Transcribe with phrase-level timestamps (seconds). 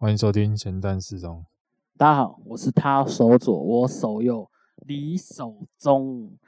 [0.00, 1.44] 欢迎收听咸蛋时钟。
[1.96, 4.48] 大家好，我是他手左，我手右，
[4.86, 6.38] 你手中。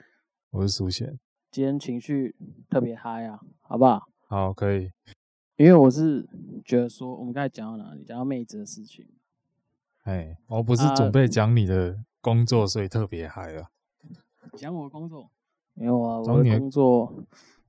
[0.50, 1.18] 我是苏贤。
[1.50, 2.36] 今天情绪
[2.68, 4.06] 特别嗨啊，好不好？
[4.28, 4.92] 好，可以。
[5.56, 6.28] 因为我是
[6.64, 8.04] 觉得说，我们刚才讲到哪里？
[8.04, 9.04] 讲到妹子的事情。
[10.04, 13.68] 哎，我不是准备讲你的工作，所以特别嗨啊。
[14.56, 15.28] 讲我的工作？
[15.74, 17.12] 没有啊，我的工作，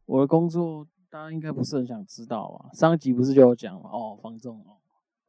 [0.05, 2.69] 我的工作，大家应该不是很想知道啊。
[2.73, 3.89] 上一集不是就有讲吗？
[3.91, 4.77] 哦，方仲哦。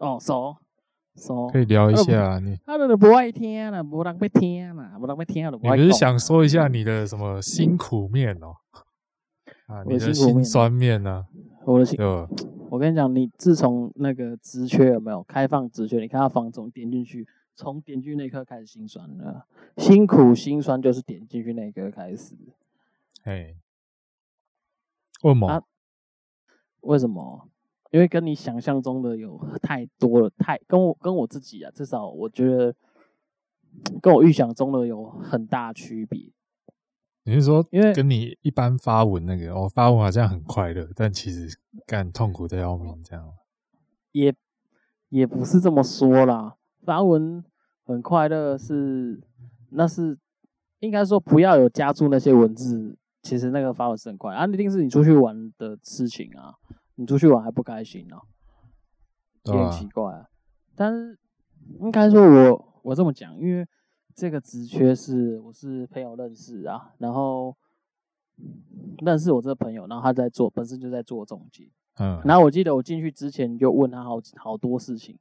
[0.02, 0.56] 哦，熟
[1.14, 2.58] 熟，可以聊一下你。
[2.66, 5.56] 他都不爱听了，不让被听了，不让被听了。
[5.56, 8.56] 你不是想说一下你的什么辛苦面哦？
[9.66, 11.26] 啊，你的辛酸面呢？
[11.64, 11.96] 我的辛，
[12.68, 16.00] 我跟你讲，你自从那个职缺有没有开放职缺？
[16.00, 22.34] 你看到房总点进去，从点进去那一刻开始心酸了，辛苦心酸就是点进去那一刻开始。
[23.22, 23.54] 哎，
[25.22, 25.64] 为什么？
[26.80, 27.48] 为什么？
[27.92, 32.74] 因为跟你想象中的有太多了，太跟我跟我自己啊，至少我觉得
[34.00, 36.32] 跟我预想中的有很大区别。
[37.24, 43.30] 你是说，因为跟你一般发文那个，我、哦、发文好像很快乐，但其实干痛苦的要命，这样？
[44.12, 44.34] 也
[45.10, 47.44] 也不是这么说啦，发文
[47.84, 49.22] 很快乐是，
[49.68, 50.18] 那是
[50.80, 56.54] 应该说不要有加注那些文字，其实那个发文是很快，啊，一定是你出去玩的事情啊。
[56.96, 58.16] 你出去玩还不开心呢？
[59.44, 60.28] 有点奇怪啊。
[60.76, 61.18] 但是
[61.80, 63.66] 应该说我我这么讲，因为
[64.14, 67.56] 这个职缺是我是朋友认识啊，然后
[68.98, 71.70] 认识我这个朋友，然后他在做，本身就在做总结。
[71.98, 72.20] 嗯。
[72.24, 75.18] 然后我记得我进去之前就问他好好多事情，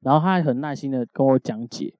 [0.00, 1.94] 然后他还很耐心的跟我讲解。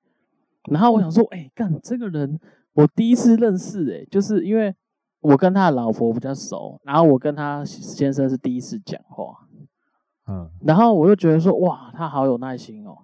[0.71, 2.39] 然后我想说，哎，干这个人
[2.73, 4.75] 我第一次认识，哎，就是因为。
[5.23, 9.47] 我跟他的老婆比较熟，然后我跟他先生是第一次讲话，
[10.27, 12.99] 嗯，然后我就觉得说，哇，他好有耐心哦，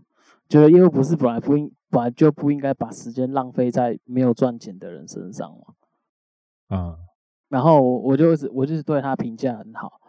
[0.49, 5.75] 觉得因为不是本来不应本来就不应该把时间浪费在没有赚钱的人身上嘛，
[6.71, 6.99] 嗯，
[7.49, 10.01] 然后我就我就是对他评价很好，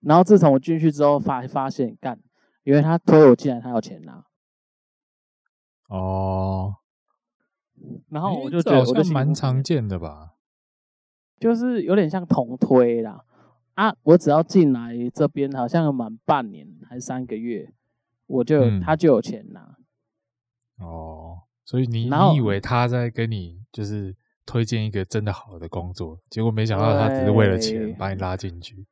[0.00, 2.20] 然后自从我进去之后发发现干，
[2.62, 4.24] 因为他推我进来，他有钱拿，
[5.88, 6.76] 哦，
[8.10, 10.34] 然后我就觉得蛮常见的吧。
[11.38, 13.24] 就是有点像同推啦，
[13.74, 17.72] 啊，我只要进来这边，好像满半年还是三个月，
[18.26, 19.76] 我就、嗯、他就有钱拿。
[20.78, 24.14] 哦，所以你你以为他在跟你就是
[24.46, 28.86] 推荐一个真的好的工作，结果没想到他只是为了钱把你拉进去。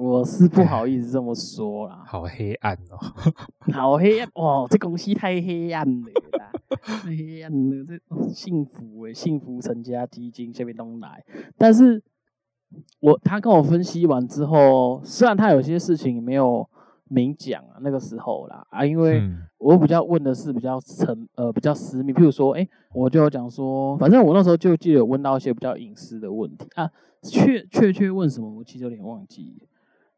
[0.00, 2.02] 我是不好意思这么说啦。
[2.08, 2.96] 好黑暗哦，
[3.70, 6.50] 好黑暗哦，这公司太黑暗了啦，
[6.80, 11.22] 太黑暗了，这幸福诶，幸福成家基金下面都来。
[11.58, 12.02] 但是
[13.00, 16.66] 我他跟我分析完之后，虽然他有些事情没有
[17.08, 19.22] 明讲啊，那个时候啦啊，因为
[19.58, 26.90] 我比较问的是比较沉呃比较私密，譬如说，诶、欸，我就讲说，反正我那时候就记得有问到一些比较隐私的问题啊，
[27.22, 29.62] 确确确问什么，我其实有点忘记。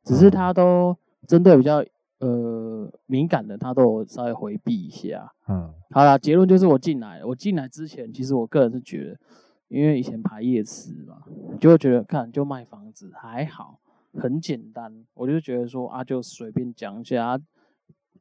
[0.05, 0.97] 只是他都
[1.27, 1.85] 针对比较
[2.19, 5.33] 呃敏感的，他都稍微回避一下。
[5.49, 9.19] 嗯，好啦，结论就是我进来，我进来之前，其实我个人是觉得，
[9.69, 11.23] 因为以前排夜市嘛，
[11.61, 13.79] 就会觉得看就卖房子还好，
[14.15, 15.05] 很简单。
[15.15, 17.39] 我就觉得说啊，就随便讲一下，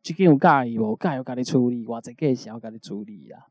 [0.03, 0.95] 这个有介意无？
[0.95, 3.47] 介意我给你处理，我这个想要给你处理啦。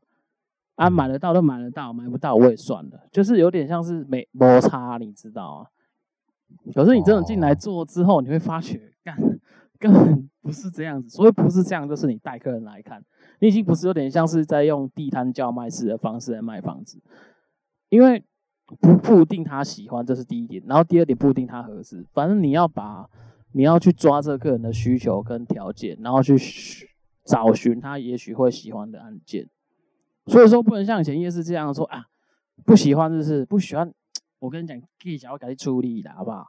[0.75, 5.67] 啊，买得到都买得到，买不到我也算了，就是有点像是没摩擦，你知道啊。
[6.73, 9.15] 可是你真的进来做之后，你会发觉，干
[9.79, 11.09] 根本不是这样子。
[11.09, 13.03] 所以不是这样，就是你带客人来看，
[13.39, 17.01] 你已经不是有点像是在用地摊叫卖式的方式来卖房子，
[17.89, 18.23] 因为
[18.79, 20.63] 不不一定他喜欢，这是第一点。
[20.67, 22.05] 然后第二点，不一定他合适。
[22.13, 23.09] 反正你要把
[23.53, 26.37] 你要去抓这个客人的需求跟条件，然后去
[27.25, 29.49] 找寻他也许会喜欢的案件。
[30.27, 32.05] 所以说不能像以前夜市这样说啊，
[32.65, 33.91] 不喜欢就是不喜欢。
[34.41, 36.47] 我跟你讲，给想要给你出力的好不好？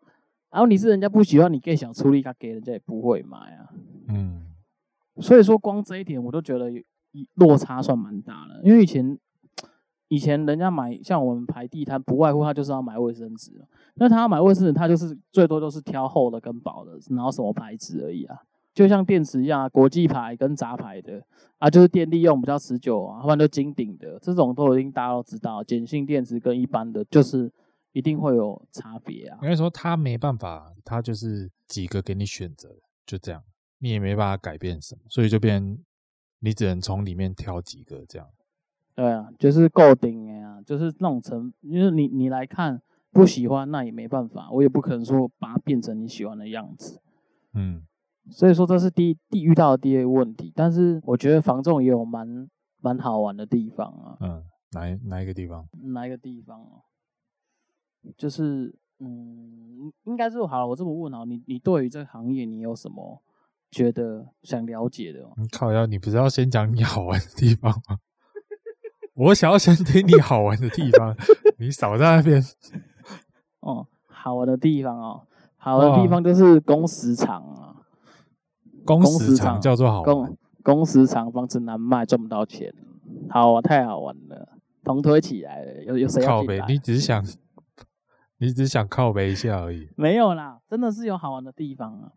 [0.50, 3.68] 然后你是人家不喜欢你给想出力，他给人家也不会买啊。
[4.08, 4.46] 嗯，
[5.20, 6.70] 所以说光这一点我都觉得
[7.34, 8.62] 落差算蛮大的。
[8.64, 9.18] 因为以前
[10.08, 13.50] 以前人家买像我们排地摊，不外乎他就是要买卫生纸。
[13.94, 18.36] 那他要买卫生纸，他就是最多就是挑厚的跟薄的，然后什么牌子而已啊。
[18.74, 21.22] 就像电池一样啊，国际牌跟杂牌的
[21.58, 27.50] 啊，就是电力用比较持久啊，不然就金顶的这种都已经大家都知道，碱性电池跟一般的就是。
[27.92, 29.38] 一定会有差别啊！
[29.42, 32.68] 应该说他没办法，他就是几个给你选择，
[33.06, 33.42] 就这样，
[33.78, 35.78] 你也没办法改变什么，所以就变
[36.40, 38.28] 你只能从里面挑几个这样。
[38.94, 42.80] 对啊，就是够顶的呀，就是那种成，因为你你来看
[43.10, 47.00] 不喜欢，那也没办法，我也不可能说把它变成你喜欢的样子。
[47.54, 47.82] 嗯，
[48.30, 50.52] 所以说这是第一第遇到的第一个问题。
[50.54, 52.48] 但是我觉得防重也有蛮
[52.80, 54.16] 蛮好玩的地方啊。
[54.20, 55.66] 嗯，哪一哪一个地方？
[55.92, 56.80] 哪一个地方啊？
[58.16, 60.66] 就是嗯，应该是好了。
[60.66, 63.22] 我这么问啊，你你对于这个行业你有什么
[63.70, 65.20] 觉得想了解的？
[65.36, 67.98] 你 靠要，你不是要先讲你好玩的地方吗？
[69.14, 71.14] 我想要先听你好玩的地方，
[71.58, 72.42] 你少在那边。
[73.60, 75.26] 哦，好玩的地方哦，
[75.56, 77.76] 好玩的地方就是工时长啊。
[78.84, 82.72] 工时长叫做好工工时长，房子难卖，赚不到钱。
[83.30, 84.48] 好啊，太好玩了，
[84.82, 85.84] 同推起来了。
[85.84, 86.60] 有有谁要靠北？
[86.66, 87.24] 你只是想，
[88.42, 89.88] 你只是想靠北一下而已。
[89.96, 92.12] 没有啦，真的是有好玩的地方啊。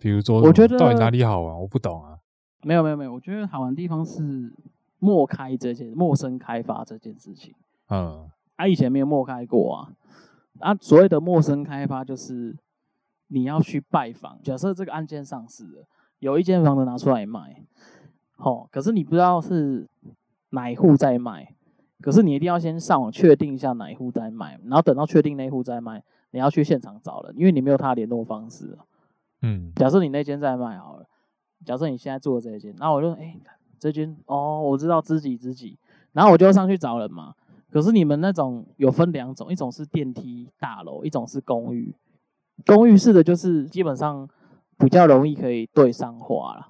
[0.00, 1.60] 比如说，我觉得到底哪里好玩？
[1.60, 2.18] 我不懂啊。
[2.62, 4.52] 没有没有没有，我觉得好玩的地方是。
[5.00, 7.54] 陌开这件陌生开发这件事情，
[7.88, 9.92] 嗯，啊，以前没有陌开过啊，
[10.58, 12.56] 啊，所谓的陌生开发就是
[13.28, 15.86] 你要去拜访，假设这个案件上市了，
[16.18, 17.62] 有一间房子拿出来卖，
[18.34, 19.88] 好，可是你不知道是
[20.50, 21.54] 哪一户在卖，
[22.00, 28.76] 可是你一定要先上网确定一下哪一户在卖，然后等到确定那一户在卖，你要去现场找人，因为你没有他的联络方式，
[29.42, 31.06] 嗯，假设你那间在卖好了，
[31.64, 33.22] 假设你现在住的这一间，那我就哎。
[33.22, 33.40] 欸
[33.80, 35.78] 这间哦，我知道知己知己，
[36.10, 37.32] 然后我就上去找人嘛。
[37.70, 41.94] 可是你们那种有分两种，一种是电梯大楼，一种是公寓。
[42.66, 44.28] 公寓式的就是基本上
[44.76, 46.66] 比较容易可以对上话了，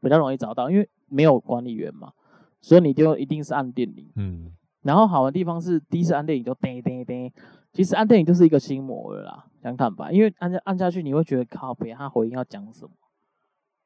[0.00, 2.12] 比较容易找到，因为没有管理员嘛，
[2.60, 4.08] 所以你就一定是按电铃。
[4.14, 4.52] 嗯。
[4.82, 7.32] 然后好的地方是第一次按电影就叮叮叮，
[7.72, 12.90] 其实按电影就是一个心魔了啦，讲坦白，因为按下按下去你会觉得靠别，他回应要讲什么？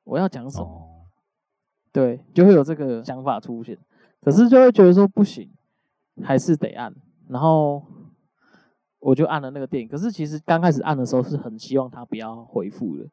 [0.04, 0.66] 我要讲什么？
[0.66, 0.92] 哦
[1.92, 3.78] 对，就会有这个想法出现，
[4.20, 5.50] 可是就会觉得说不行，
[6.22, 6.94] 还是得按。
[7.28, 7.82] 然后
[8.98, 13.08] 我就按了那个电影，可是其实刚开始按的时候是很希望他不要回复的，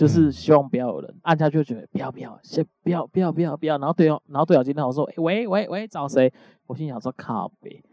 [0.00, 3.76] 就是希望不要有人按下去，就觉得不要不要，先不要不要不要不要。
[3.76, 6.32] 然后对哦，然后对讲机跟我说：“喂喂喂，找谁？”
[6.68, 7.84] 我心想说：“靠北，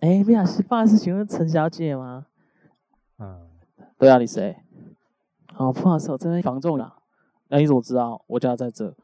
[0.00, 2.26] 哎，不好意思，不好意思，请问陈小姐吗？”
[3.18, 3.48] 嗯，
[3.96, 4.54] 对啊，你谁？
[5.56, 6.94] 哦，不好意思，我这边房仲了。
[7.48, 8.94] 那你怎么知道我家在这？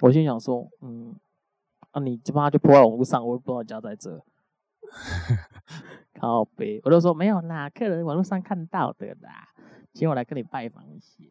[0.00, 1.14] 我心想说，嗯，
[1.90, 4.24] 啊，你这妈就泼在网路上，我也不知道你家在这，
[6.18, 9.50] 靠北，我就说没有啦，客人网络上看到的啦，
[9.92, 11.24] 请我来跟你拜访一下，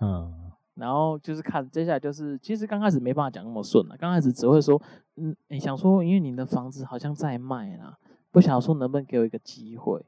[0.00, 4.80] 嗯，然后就是看接下来就是，其实刚开始没办法讲那么顺了，刚开始只会说，
[5.16, 7.98] 嗯，你想说，因为你的房子好像在卖啦，
[8.30, 10.04] 不想说能不能给我一个机会，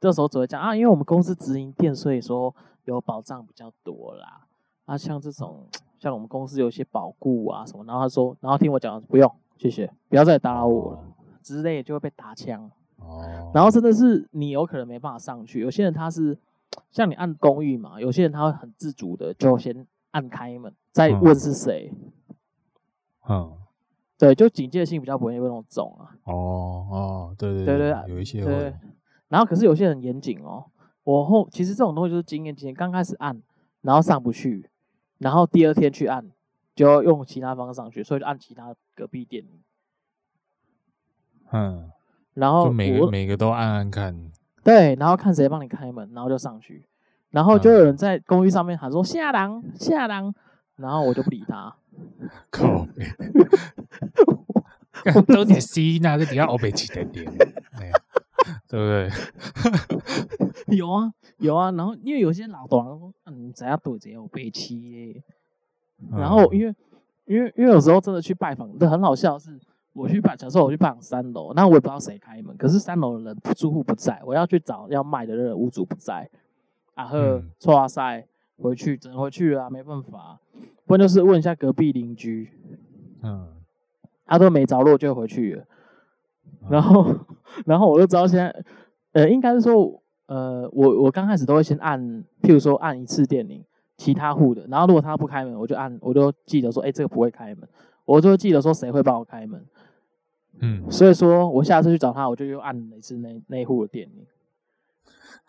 [0.00, 2.54] 这时候只会讲啊，因为我们公司直营店，所以说
[2.84, 4.46] 有保障比较多啦，
[4.86, 5.66] 啊，像这种。
[5.98, 11.04] 像我们公司有一些保固啊什么，然后他说，然后听我讲，不用，谢谢，不要再打扰我了，
[11.44, 12.68] 之类就会被打枪。
[12.96, 13.52] 哦。
[13.54, 16.36] 然后真的是你有可能没办法上去，有些人他是
[16.90, 21.92] 像你按公寓嘛，有些人他会很自主的就先按开门，再问是谁。
[23.28, 23.58] 嗯。
[24.18, 26.14] 对，就警戒性比较不会那么重啊。
[26.24, 28.72] 哦哦，对对对对，有一些会。
[29.26, 30.66] 然后可是有些人严谨哦，
[31.02, 33.42] 我后其实这种东西就是经验经验，刚开始按，
[33.80, 34.70] 然后上不去。
[35.18, 36.30] 然后第二天去按，
[36.76, 39.44] 就要用其他方式上去，所以就按其他隔壁店。
[41.50, 41.90] 嗯，
[42.34, 44.31] 然后就每个每个都按按看。
[44.62, 46.84] 对，然后看谁帮你开门，然后就上去，
[47.30, 50.34] 然后就有人在公寓上面喊说下郎下郎，
[50.76, 51.74] 然后我就不理他。
[52.50, 52.86] 靠！
[55.26, 57.24] 都点 C，那就底下欧北起点点，
[58.68, 59.10] 对不对？
[60.76, 61.12] 有啊。
[61.38, 65.20] 有啊，然后因为有些老董说，嗯，怎样对怎样有悲戚。
[66.12, 66.74] 然后因为
[67.26, 69.58] 因为因为有时候真的去拜访，这很好笑是，
[69.92, 76.28] 我去拜，假设我去办三楼，那我也不知道谁开门，可是三楼的人住户不在，我要去找要卖的那个屋主不在，
[76.94, 78.26] 啊呵，哇塞，
[78.58, 80.38] 回去只能回去了，没办法，
[80.86, 82.50] 不然就是问一下隔壁邻居，
[83.22, 83.48] 嗯，
[84.26, 85.64] 他都没着落就回去了，
[86.68, 87.14] 然后
[87.66, 88.64] 然后我就知道现在，
[89.12, 89.98] 呃，应该是说。
[90.26, 92.00] 呃，我我刚开始都会先按，
[92.40, 93.62] 譬如说按一次电铃，
[93.98, 97.68] 其他户的，然后如果他不开门，我就按，我就记得说，哎、欸，这个不会开门，
[98.06, 99.62] 我就记得说谁会帮我开门，
[100.60, 104.26] 嗯，所以说我下次去找他，我就又按了一次那那户的电铃，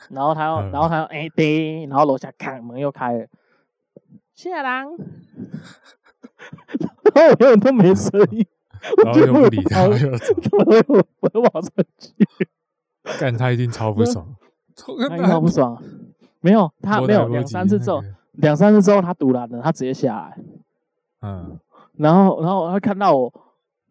[0.10, 3.28] 然后他要，然后他要，哎、欸，叮，然后楼下开门又开了，
[4.34, 4.92] 谢郎，
[7.14, 8.46] 然后我永远都没声音，
[9.04, 9.90] 然后又不理他，我
[11.20, 12.14] 我又往上去，
[13.20, 14.36] 干他一定超不爽。
[15.08, 15.80] 他一定超不爽，
[16.42, 20.36] 没有他没有两三次之后，两三次之后他堵拦了，他直接下来，
[21.22, 21.60] 嗯，
[21.98, 23.32] 然后然后他看到我，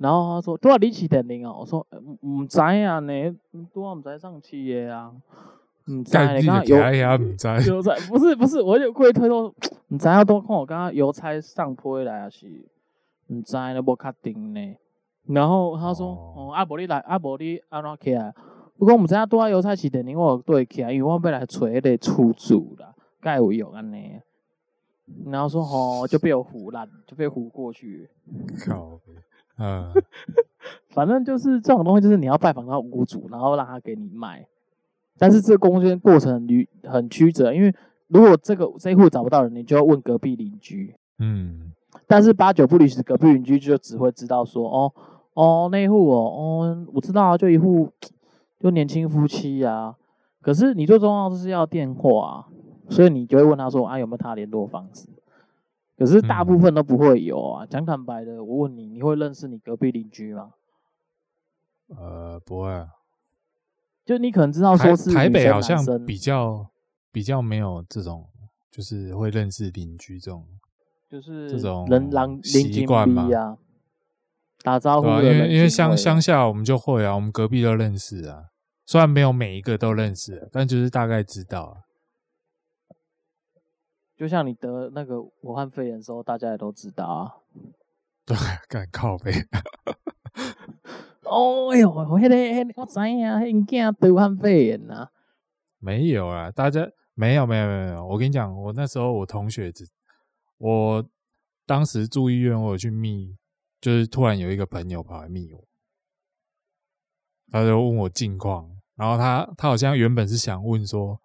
[0.03, 1.55] 然后他说多少你起点零啊？
[1.57, 1.87] 我说
[2.23, 3.37] 唔唔知啊，你
[3.73, 5.13] 多少唔知上去的啊？
[5.87, 7.57] 唔知你刚刚邮邮差
[8.09, 9.53] 不是不是，我就故意推说，
[9.89, 12.47] 唔知要多看我刚刚邮差上坡来啊是
[13.29, 13.81] 唔知呢？
[13.83, 14.77] 无确定呢。
[15.27, 18.35] 然后他说，哦，阿伯你来，阿伯你安怎起来？
[18.79, 24.21] 不过唔知要多邮差是点零我对起来，因为我要来找迄个出租啦，该有用安尼。
[25.27, 28.09] 然后说，哦，就被我唬烂，就被唬过去。
[28.67, 28.99] 靠，
[29.63, 29.93] 嗯，
[30.91, 34.47] 反正就是这种东西，就是你要拜访到屋主，然后让他给你卖。
[35.19, 37.73] 但是这中间过程很很曲折，因为
[38.09, 40.97] 如果这个这户找不到人，你就要问隔壁邻居。
[41.19, 41.73] 嗯，
[42.07, 44.93] 但是八九不离十，隔壁邻居就只会知道说，哦
[45.35, 47.93] 哦那户哦哦，我知道啊，就一户
[48.59, 49.95] 就年轻夫妻啊。
[50.41, 52.47] 可是你最重要的是要电话啊，
[52.89, 55.07] 所以你就会问他说啊有没有他联络方式？
[56.05, 57.65] 可是大部分都不会有啊。
[57.65, 60.51] 讲坦白的，我问你，你会认识你隔壁邻居吗？
[61.97, 62.89] 呃，不会啊。
[64.05, 66.67] 就你可能知道，说是台北好像比较
[67.13, 68.27] 比较没有这种，
[68.69, 70.45] 就是会认识邻居这种，
[71.09, 73.29] 就是这种人狼习惯嘛，
[74.65, 75.07] 打招呼。
[75.07, 78.47] 因为因为乡乡下我们就会啊，我们隔壁都认识啊，
[78.87, 81.92] 虽然没有每一个都认识，但就是大概知道啊。
[84.17, 87.37] 就像你得那个武汉肺炎的时候，大家也都知道啊。
[88.25, 88.37] 对，
[88.69, 89.33] 敢靠背。
[91.25, 95.09] 哦，哎呦，我迄个，迄个我知影，迄囝得武汉肺炎呐。
[95.79, 98.07] 没有啊，大家没有，没有，没有。
[98.07, 99.89] 我跟你讲，我那时候我同学只，
[100.59, 101.05] 我
[101.67, 103.37] 当时住医院，我有去密，
[103.81, 105.65] 就是突然有一个朋友跑来密我，
[107.51, 111.21] 他就问我近况，然后他他好像原本是想问说，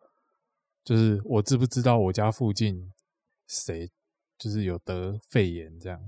[0.87, 2.93] 就是我知不知道我家附近
[3.45, 3.91] 谁
[4.37, 5.99] 就是有得肺炎这样，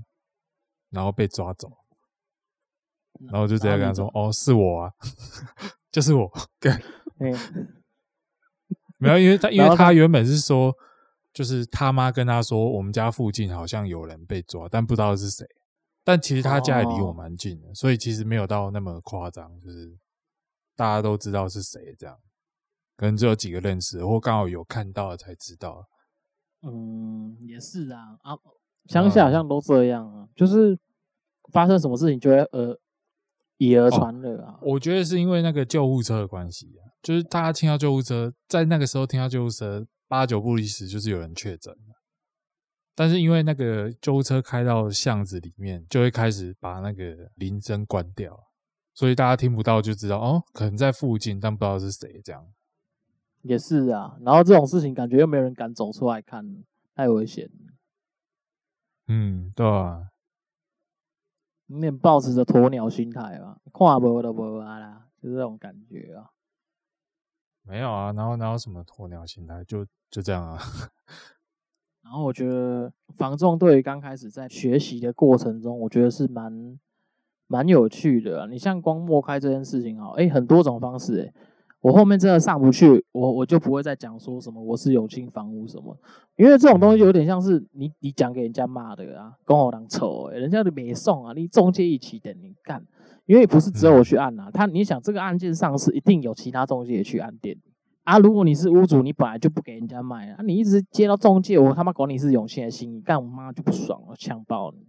[0.88, 1.70] 然后被抓走。
[3.26, 4.92] 然后我就直接跟他说：“哦，是我啊，
[5.92, 6.72] 就是我。”对，
[8.96, 10.74] 没有，因为他 因为他原本是说，
[11.34, 15.46] 就是他妈跟他说，我们家附近好像有人被抓，但不知道是谁。
[16.02, 19.98] 但其实他家也离我蛮近的，哦，所以其实没有到那么夸张，就是
[20.74, 22.18] 大家都知道是谁这样，
[23.00, 25.88] 可能只有几个认识，或刚好有看到才知道。
[26.60, 28.36] 嗯，也是啊，啊，
[28.90, 30.78] 乡下好像都这样啊，就是
[31.50, 32.78] 发生什么事情就会呃。
[33.62, 34.58] 以讹传讹啊！
[34.62, 41.94] 我觉得是因为那个救护车的关系啊，就是大家听到救护车，在那个时候听到救护车，八九不离十就是有人确诊了。
[42.94, 48.34] 但是因为那个救护车开到巷子里面，就会开始把那个铃声关掉，
[48.94, 52.42] 所以大家听不到就知道哦，可能在附近，但不知道是谁这样。
[53.42, 57.74] 也是啊，然后这种事情感觉又没有人敢走出来看，太危险了。
[59.08, 60.08] 嗯，对啊。
[61.68, 66.30] 有点抱持着鸵鸟心态吧，看无就无啊啦，就是这种感觉啊。
[67.62, 70.58] 没有啊，然后哪有什么鸵鸟心态，就就这样啊。
[72.02, 76.78] 然后我觉得防重对于刚开始在学习的过程中，我觉得是蛮
[77.46, 78.48] 蛮有趣的啊。
[78.48, 81.32] 你像光默开这件事情啊，哎，很多种方式哎。
[81.80, 85.96] 我后面真的上不去，我我就不会再讲说什么我是永庆房屋什么，
[86.36, 92.84] 因为这种东西有点像是你你讲给人家骂的啊，跟我当丑哎，人家都没送啊，你中介一起等你干，
[93.24, 97.56] 因为不是只有我去按啊，他你想这个案件上市一定有其他中介也去按店
[98.04, 104.86] 啊，如果你是屋主，你本来就不给人家卖啊，你一直接到中介，我他妈管你是永庆的心意，干我妈就不爽了，呛爆你。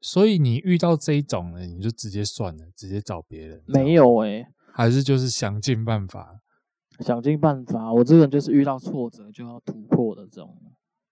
[0.00, 3.62] 所以你遇到这一种呢，你就直接算了，直接找别人。
[3.66, 4.48] 没有哎、欸。
[4.76, 6.40] 还是就是想尽办法，
[7.00, 7.90] 想尽办法。
[7.90, 10.54] 我这个人就是遇到挫折就要突破的这种。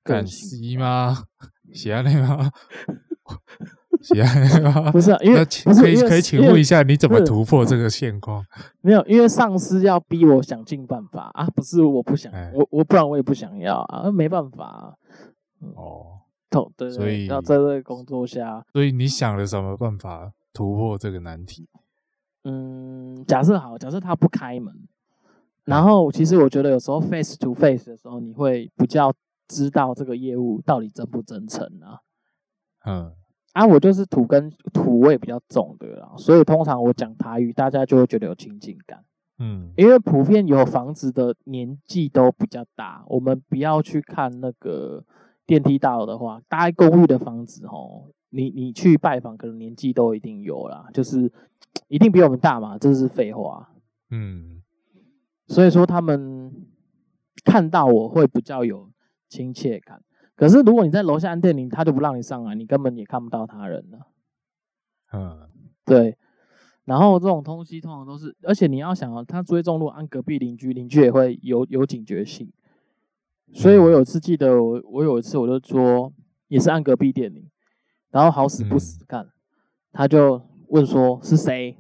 [0.03, 1.17] 敢吸吗？
[1.73, 2.51] 喜欢那个吗？
[4.03, 4.93] 喜欢那个吗？
[4.93, 5.43] 不是，因为
[5.75, 8.45] 可以可以请问一下，你怎么突破这个现况？
[8.83, 14.93] 没有，因为上司要逼我想尽办法啊，不是我不想，我我不然我也不想要啊，没办法、啊。
[15.75, 21.67] 哦，对对，所以要在这个工作下，所以你想了什么办法突破这个难题？
[22.47, 24.71] 嗯，假设好，假设他不开门，
[25.65, 29.11] 然后其实我觉得有时候 face to face 的时候，你会比较
[29.49, 32.01] 知道这个业务到底真不真诚啊。
[32.85, 33.13] 嗯，
[33.55, 39.03] 啊，我就是土跟土味比较重的啦，所以通常我讲台语，大家就会觉得有亲近感。
[39.39, 45.03] 嗯，因为普遍有房子的年纪都比较大，我们不要去看那个
[45.47, 51.33] 电梯大楼的话，大概公寓的房子哦，你你去拜访，可能年纪都一定有啦，就是。
[51.89, 52.79] 一定比我们大嘛？
[52.79, 53.71] 这是废话。
[54.11, 54.63] 嗯，
[55.47, 56.53] 所以说他们
[57.45, 58.91] 看到我会比较有
[59.29, 60.03] 亲切感。
[60.37, 63.99] 可是如果你在楼下按电铃，他就不让你上来，你根本也看不到他人了。
[65.13, 65.49] 嗯，
[65.85, 66.17] 对。
[66.85, 72.53] 然后这种东西通常都是，而且你要想啊，他追踪如果按隔壁邻居，邻居也会有有警觉性。
[73.53, 76.13] 所以我有一次记得我我有一次我就说
[76.49, 77.49] 也是按隔壁电铃，
[78.11, 79.33] 然后好死不死干，嗯、
[79.93, 80.43] 他就
[80.75, 81.79] 问说是谁，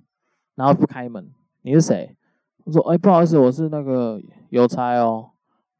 [0.54, 1.28] 然后不开门，
[1.62, 2.16] 你是谁？
[2.62, 5.32] 我说哎、欸、不好意思，我是那个邮差哦，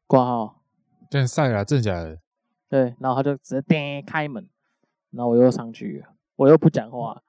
[0.05, 0.61] 挂号。
[1.09, 2.19] 这样晒了，真的假的？
[2.67, 4.45] 对，然后他就直接叮开门，
[5.11, 6.03] 然后我又上去，
[6.35, 7.21] 我又不讲话。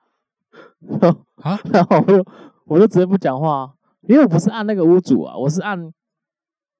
[1.42, 1.56] 啊？
[1.72, 2.26] 然后我就
[2.64, 3.72] 我就直接不讲话，
[4.08, 5.78] 因为我不是按那个屋主啊，我是按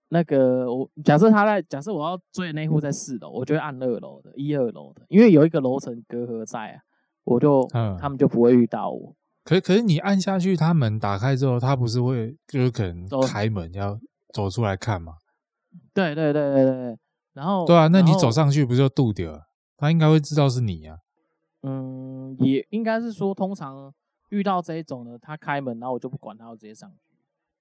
[0.08, 6.82] 那个我假设他在假设我要追的那户在四楼，我就会按二楼的一二楼的，因为有一个楼层隔阂在啊，
[7.26, 9.14] 我就、嗯、他们就不会遇到我。
[9.44, 14.00] 可可是你按下去，他门打开之后，他不是会就是可能开门要
[14.32, 15.18] 走出来看吗？
[15.92, 16.98] 对对对对对，
[17.34, 19.42] 然后对啊，那你走上去不就渡掉了？
[19.76, 20.98] 他应该会知道是你呀、啊。
[21.68, 23.92] 嗯，也应该是说，通常
[24.30, 26.96] 遇到这一种呢，他开门，然后我就不管他，我直接上去，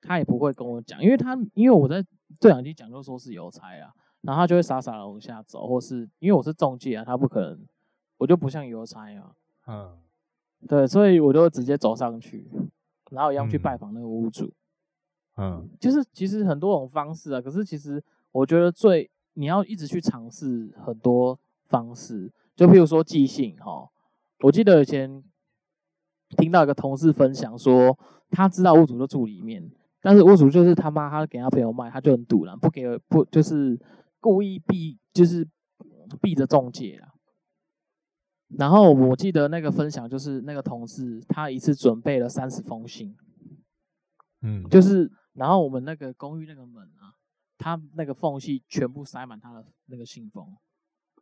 [0.01, 2.03] 他也不会跟我讲，因为他因为我在
[2.39, 7.65] 对讲机讲，就说是邮差啊，然后他就会傻傻的往下走，或是因为我是中介啊，他不可能，
[8.17, 9.33] 我就不像邮差啊，
[9.67, 9.97] 嗯，
[10.67, 12.49] 对，所以我就直接走上去，
[13.11, 14.51] 然后一样去拜访那个屋主，
[15.37, 23.89] 嗯，就是其实很多种方式啊，可是其实我觉得最你要一直去尝试很多方式，就譬如说寄信哈。
[24.41, 25.23] 我记得以前
[26.37, 27.97] 听到一个同事分享说，
[28.29, 33.79] 他知道屋主就住里面，但是屋主就是他妈，他给他朋友卖，他就很堵了，不给不就是
[34.19, 35.47] 故意避，就是
[36.21, 37.13] 避着中介啦。
[38.57, 43.15] 然后我记得那个分享就是那个同事，他一次准备了三十封信，
[44.41, 47.13] 嗯，就是然后我们那个公寓那个门啊，
[47.57, 50.55] 他那个缝隙全部塞满他的那个信封，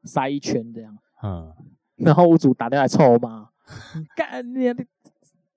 [0.03, 1.53] 塞一圈这样，嗯。
[1.95, 3.49] 然后屋主打电话来臭骂，
[4.15, 4.85] 干你你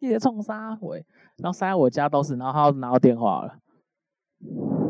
[0.00, 1.04] 你在冲啥回？
[1.38, 3.58] 然后塞在我家都是，然后他拿到电话了，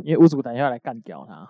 [0.02, 1.48] 因为屋主打电话来干掉他。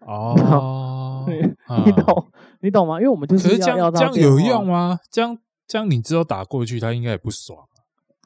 [0.00, 1.17] 哦，
[1.84, 2.26] 你懂
[2.60, 2.98] 你懂吗？
[2.98, 4.98] 因为我们就是要要这样有用吗？
[5.10, 7.66] 这样这样你知道打过去，他应该也不爽。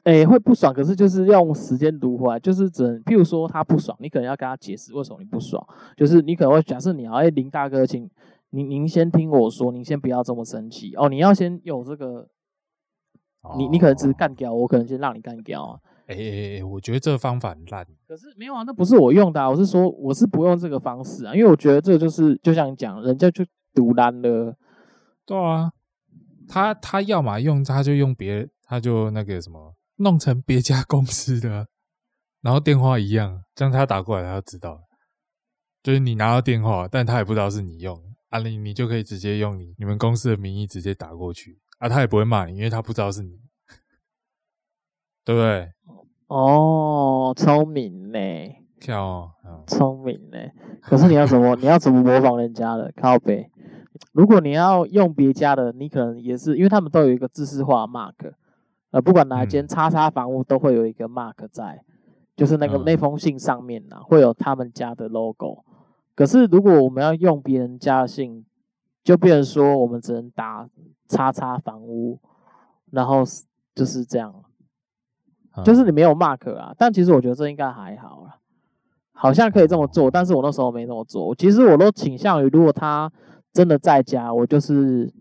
[0.03, 8.09] 哎，会不爽，可是就是要用时间读回来，就是只能，譬如说他不爽，你可能要跟他解释为什么你不爽，就是你可能会假设你要哎林大哥请。
[8.55, 11.09] 您您先听我说，您先不要这么生气哦。
[11.09, 12.27] 你要先有这个，
[13.57, 15.79] 你你可能只是干掉我，可能先让你干掉啊。
[16.07, 17.85] 哎哎哎，我觉得这个方法很烂。
[18.07, 24.55] 可是没有啊，那不是我用的啊，我是说我是不用这个方式啊，因为我觉得这就是就像你讲，人家就独烂了。
[25.25, 25.71] 对啊，
[26.47, 31.67] 他他要么用他就用别，他就那个什么弄成别家公司的，
[32.41, 34.81] 然后电话一样，这样他打过来他就知道，
[35.81, 38.01] 就是你拿到电话，但他也不知道是你用。
[38.29, 43.39] 啊，你你就可以直接用你你们公司的名义直接打过去啊，他也不会骂你，因为他不知道是你，
[45.23, 45.71] 对不对？
[46.33, 48.17] 哦，聪明呢，
[48.79, 50.39] 跳哦，聪明呢。
[50.81, 52.91] 可是你要怎么 你要怎么模仿人家的？
[52.95, 53.47] 靠北。
[54.13, 58.33] 如果你要用别家的，你可能也是，因为他们都有一个知识化 mark，
[58.89, 61.83] 呃，不管哪一间叉叉房屋都会有一个 mark 在，
[62.35, 65.63] 就是那个那封信上面呢，会有他们家的 logo。
[66.15, 68.43] 可是，如果我们要用别人家的信，
[69.03, 70.67] 就变成说我们只能打
[71.07, 72.19] 叉叉房屋，
[72.89, 73.23] 然后
[73.75, 74.33] 就是这样，
[75.63, 76.73] 就是你没有 mark 啊。
[76.77, 78.37] 但其实我觉得这应该还好啦，
[79.11, 80.09] 好像可以这么做。
[80.09, 81.35] 但是我那时候没这么做。
[81.35, 83.11] 其实我都倾向于，如果他
[83.51, 85.13] 真的在家，我就是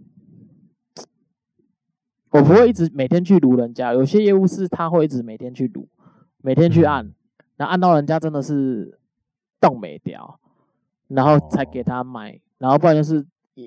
[2.30, 3.92] 我不会一直每天去撸人家。
[3.92, 5.88] 有些业务是他会一直每天去撸，
[6.38, 7.12] 每天去按，
[7.56, 8.98] 然后按到人家真的是
[9.60, 10.38] 动没掉。
[11.08, 13.22] 然后才给他买，然后不然就是，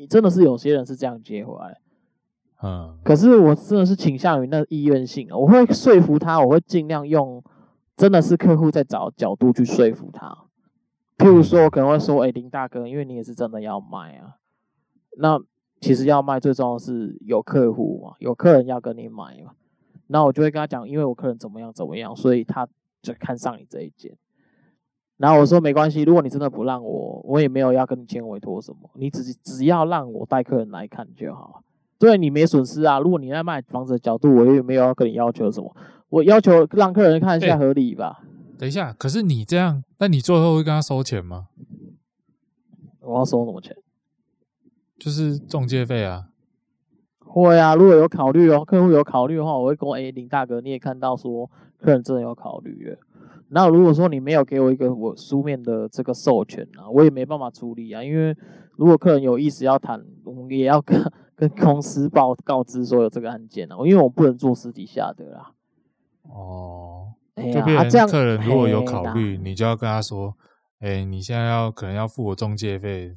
[0.09, 1.79] 真的是有些人是这样接回来，
[2.65, 7.43] 嗯，可是我真的是倾向于那意愿性，我会说服他，我会尽量用，
[7.95, 10.35] 真的是客户在找角度去说服他，
[11.17, 14.37] 譬如说我可能会说，哎，林大哥，因为你也是真的要卖啊，
[15.19, 15.39] 那
[15.79, 19.51] 其实要卖最重要的是有客户嘛，有客人要跟你买嘛，
[20.07, 22.67] 那我就会跟他讲，因为我客人怎么样怎么样，所以他
[23.03, 24.17] 就看上你这一件。
[25.17, 31.63] 然后我说没关系，如果你真的不让我，我也没有要跟你签委托什么，你只只要让我带客人来看就好，
[31.97, 32.99] 对你没损失啊。
[32.99, 35.75] 如果你在卖房子的角度，我也没有要跟你要求什么，
[36.09, 38.21] 我要求让客人看一下合理吧。
[38.21, 41.47] 欸，等一下，可是你这样，那你最后会跟他收钱吗？
[43.01, 43.75] 我要收什么钱？
[44.97, 46.29] 就是中介费啊。
[47.19, 52.97] 会啊，如果有考虑哦，客户有考虑的话，我会跟我哎林大哥，你也看到说客人真的有考虑了。
[53.49, 58.01] 那如果说你没有给我一个我书面的这个授权啊，我也没办法处理啊。
[58.03, 58.35] 因为
[58.77, 60.99] 如果客人有意思要谈，我们也要跟
[61.35, 63.75] 跟公司报告知说有这个案件啊。
[63.85, 65.51] 因为我不能做私底下的啦。
[66.23, 70.35] 哦，哎呀就变啊这样成客人如果有考嘿虑，你就要跟他说，
[70.79, 73.15] 哎，你现在要可能要付我中介费，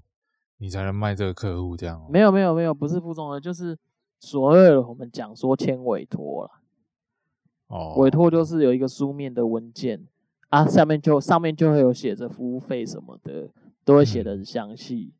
[0.58, 2.06] 你才能卖这个客户这样哦。
[2.10, 3.78] 没有没有没有，不是付中的，就是
[4.20, 6.50] 所谓的我们讲说签委托了。
[7.68, 10.06] 哦，委托就是有一个书面的文件
[10.48, 13.48] 啊，下面就上面就会有写着服务费什么的，
[13.84, 15.14] 都会写的很详细。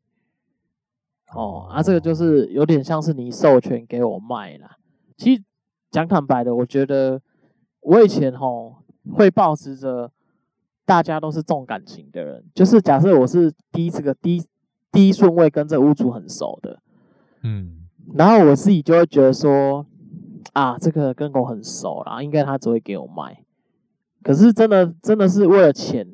[1.33, 4.77] 哦，啊，这个就是有点像是你授权给我卖啦。
[5.17, 5.43] 其实
[5.91, 7.21] 讲坦白的，我觉得
[7.81, 8.77] 我以前吼
[9.11, 10.11] 会保持着
[10.85, 14.43] 大家都是重感情的人，就是假设我是第一这个第一
[14.91, 16.79] 第一顺位跟这屋主很熟的，
[17.43, 19.85] 嗯然后我自己就会觉得说，
[20.53, 23.43] 啊，这个跟我很熟啦，应该他只会给我卖。
[24.23, 26.07] 可是真的真的是为了钱，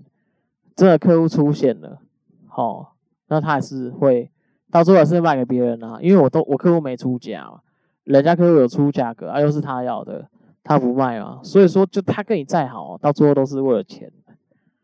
[0.75, 2.01] 真的客户出现了，
[2.49, 2.87] 哦，
[3.27, 4.29] 那他还是会
[4.71, 7.59] 到最后还是卖给别人啊，因为我都我客户没出价嘛，
[8.03, 10.27] 人家客户有出价格啊，又是他要的，
[10.63, 14.11] 他不卖嘛，所以说就他跟你再好，到最后都是为了钱，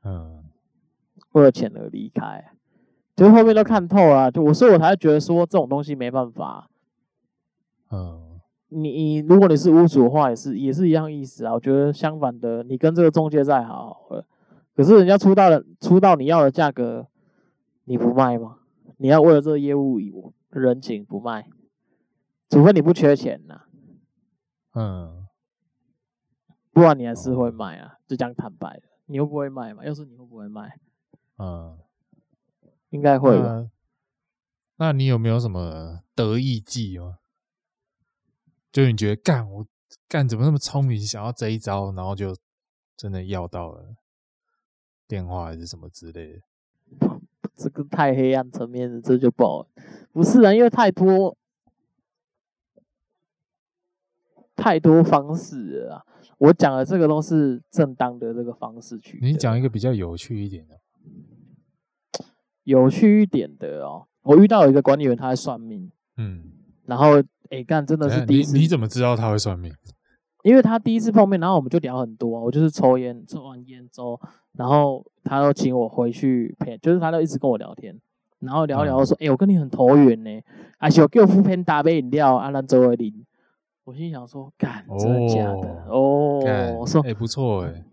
[0.03, 0.43] 嗯
[1.33, 2.51] 为了钱而离开，
[3.15, 6.69] 就后面都看透了，就我所以我才会觉得说这种东西没办法。
[7.91, 8.39] 嗯，
[8.69, 11.53] 你你如果你是屋主的话，也是也是一样意思啊。
[11.53, 14.25] 我觉得相反的，你跟这个中介再好好了，
[14.75, 17.07] 可是人家出到了出到你要的价格，
[17.85, 18.57] 你不卖吗？
[19.01, 19.99] 你要为了这个业务
[20.49, 21.49] 人情不卖，
[22.51, 23.65] 除非你不缺钱呐、啊，
[24.75, 25.27] 嗯，
[26.71, 27.97] 不然你还是会卖啊。
[28.07, 29.83] 就讲坦白的，你会不会卖嘛？
[29.83, 30.79] 要是你会不会卖？
[31.39, 31.79] 嗯，
[32.91, 33.47] 应该会吧。
[34.77, 37.17] 那那你有没有什么得意技吗？
[38.71, 39.65] 就你觉得干我
[40.07, 42.37] 干怎么那么聪明，想要这一招，然后就
[42.95, 43.95] 真的要到了
[45.07, 46.41] 电话还是什么之类的？
[47.61, 49.67] 这个太黑暗层面的，这就不好。
[50.11, 51.37] 不是啊，因为太多
[54.55, 56.05] 太多方式了啊。
[56.37, 59.19] 我讲的这个都是正当的这个方式去。
[59.21, 60.79] 你讲一个比较有趣一点的。
[62.63, 64.07] 有趣一点的哦。
[64.23, 65.91] 我遇到有一个管理员，他在算命。
[66.17, 66.51] 嗯。
[66.85, 68.53] 然后，哎，干真的是第一次。
[68.53, 69.71] 你你怎么知道他会算命？
[70.43, 72.39] 因为他第一次碰面，然后我们就聊很多。
[72.39, 74.19] 我就是抽烟，抽完烟之后，
[74.53, 77.95] 然后他又请我回去陪，就是他都一直跟我聊天，
[78.39, 80.41] 然后聊聊说：“哎、嗯，我跟你很投缘呢。”
[80.79, 83.25] 啊，小给我敷片搭杯饮料，阿兰周围林。
[83.83, 85.85] 我心想说：“干，真的假的？
[85.89, 86.39] 哦，
[86.79, 87.83] 我说，哎，不错哎。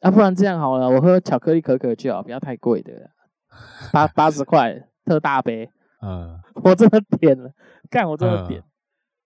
[0.00, 2.92] 啊，不然这样好了，我喝巧克力可可就好，不要太贵的，
[3.92, 5.70] 八八十块特大杯。
[6.02, 7.50] 嗯，我真的点了，
[7.88, 8.60] 干，我真的点。
[8.60, 8.64] 嗯”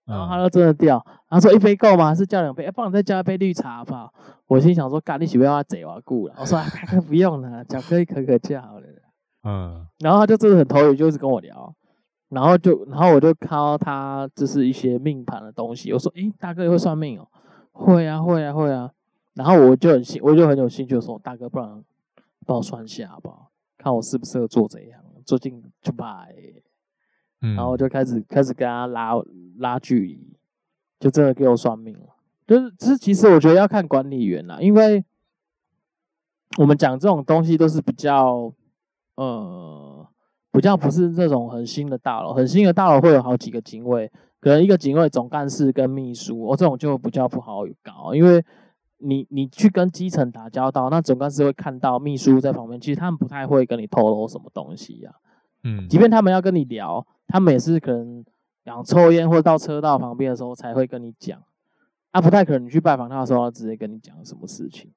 [0.07, 2.09] 然后他就真的掉，他说一杯够吗？
[2.09, 2.65] 还是叫两杯？
[2.65, 4.13] 哎，帮你再加一杯绿茶好不好？
[4.47, 6.35] 我心想说，干你喜不要贼娃顾了？
[6.39, 6.65] 我说啊，
[7.07, 8.87] 不用了，巧克力可可就好了。
[9.45, 11.75] 嗯，然后他就真的很投缘，就一直跟我聊。
[12.31, 15.93] 然后就，然后我就看到他就是一些命盘的东西。
[15.93, 17.27] 我说，诶，大哥也会算命哦？
[17.73, 18.91] 会啊，会啊，会啊。
[19.35, 21.83] 然后我就很兴，我就很有兴趣的说，大哥，不然
[22.47, 23.51] 帮我算一下好不好？
[23.79, 25.01] 看我适不适合做这样。
[25.25, 26.35] 最近就拜。
[27.41, 29.13] 然后就开始开始跟他拉
[29.59, 30.37] 拉距离，
[30.99, 32.07] 就真的给我算命了。
[32.47, 35.05] 就是，其实我觉得要看管理员啦，因为
[36.59, 38.53] 我们讲这种东西都是比较，
[39.15, 40.07] 呃，
[40.51, 48.45] 比较不是那种很新的大楼，很新的大楼会有好几个警卫，可能一个警卫总干事跟秘书，我、哦、这种就比较不好搞，因为
[48.99, 55.15] 你你去跟基层打交道，那总干事会看到秘书在旁边，其实他们不太会跟你透露什么东西呀、
[55.63, 58.25] 嗯，即便他们要跟你聊，他们也是可能
[58.65, 61.43] 想抽烟或者到车道旁边的时候才会跟你讲，
[62.13, 64.91] 啊，不太可能你去拜访他的时候，他直接跟你讲什么事情。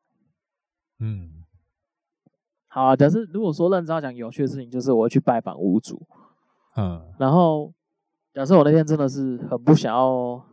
[0.99, 1.43] 嗯，
[2.67, 6.01] 好啊，但是如果说认真要讲有趣的事情，就是我会去拜访屋主，
[6.77, 7.73] 嗯，然后
[8.33, 10.45] 假设我那天真的是很不想要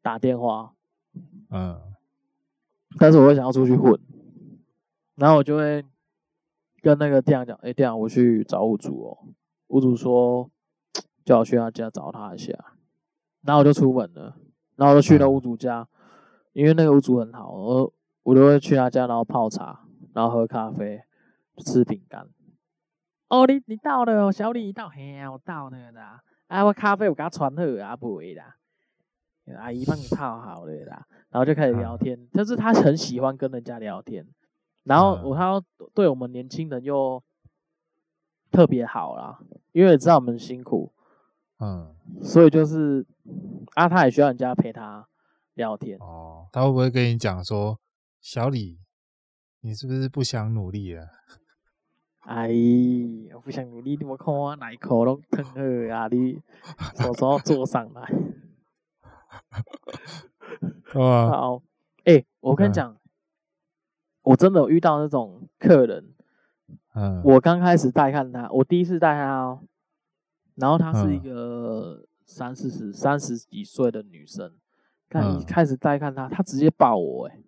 [0.00, 0.72] 打电话，
[1.50, 1.78] 嗯，
[2.98, 4.00] 但是我会想要出去混，
[5.16, 5.84] 然后我就会。
[6.82, 9.18] 跟那个店长讲，哎、欸，店长，我去找屋主哦。
[9.68, 10.50] 屋主说
[11.24, 12.52] 叫我去他家找他一下，
[13.42, 14.36] 然后我就出门了，
[14.76, 15.88] 然后我就去了屋主家，
[16.52, 21.00] 因为那个屋主很好，我我就会去他家，然后泡茶，然后喝咖啡，
[21.64, 22.28] 吃饼干。
[23.28, 26.20] 哦，你你到了哦，小李你到，嘿呀，我到了啦。
[26.48, 28.56] 啊，我咖啡我给他传好啊，不会啦，
[29.56, 31.06] 阿姨帮你泡好了啦。
[31.30, 34.26] 然后就开始聊天，嗯、就是他很喜欢跟人家聊天。
[34.84, 35.62] 然后我他
[35.94, 37.22] 对我们年轻人又
[38.50, 39.38] 特别好啦，
[39.72, 40.92] 因为知道我们辛苦，
[41.58, 43.06] 嗯，所以就是
[43.74, 45.06] 啊，他也需要人家陪他
[45.54, 45.98] 聊天。
[46.00, 47.78] 哦，他会不会跟你讲说，
[48.20, 48.78] 小李，
[49.60, 51.08] 你是不是不想努力了？
[52.22, 52.50] 哎，
[53.34, 56.08] 我不想努力，你我看我哪一口都疼了啊！
[56.08, 56.40] 你
[56.94, 58.02] 什么时候坐上来？
[60.94, 61.62] 啊好。
[62.04, 62.96] 哎、欸，我跟你讲，嗯、
[64.22, 66.14] 我真的有遇到那种客人。
[66.94, 69.60] 嗯，我刚开始带看他，我第一次带他哦，
[70.56, 74.52] 然后她是一个三四十、三十几岁的女生，
[75.08, 77.38] 但一开始带看他，她直接抱我，哎，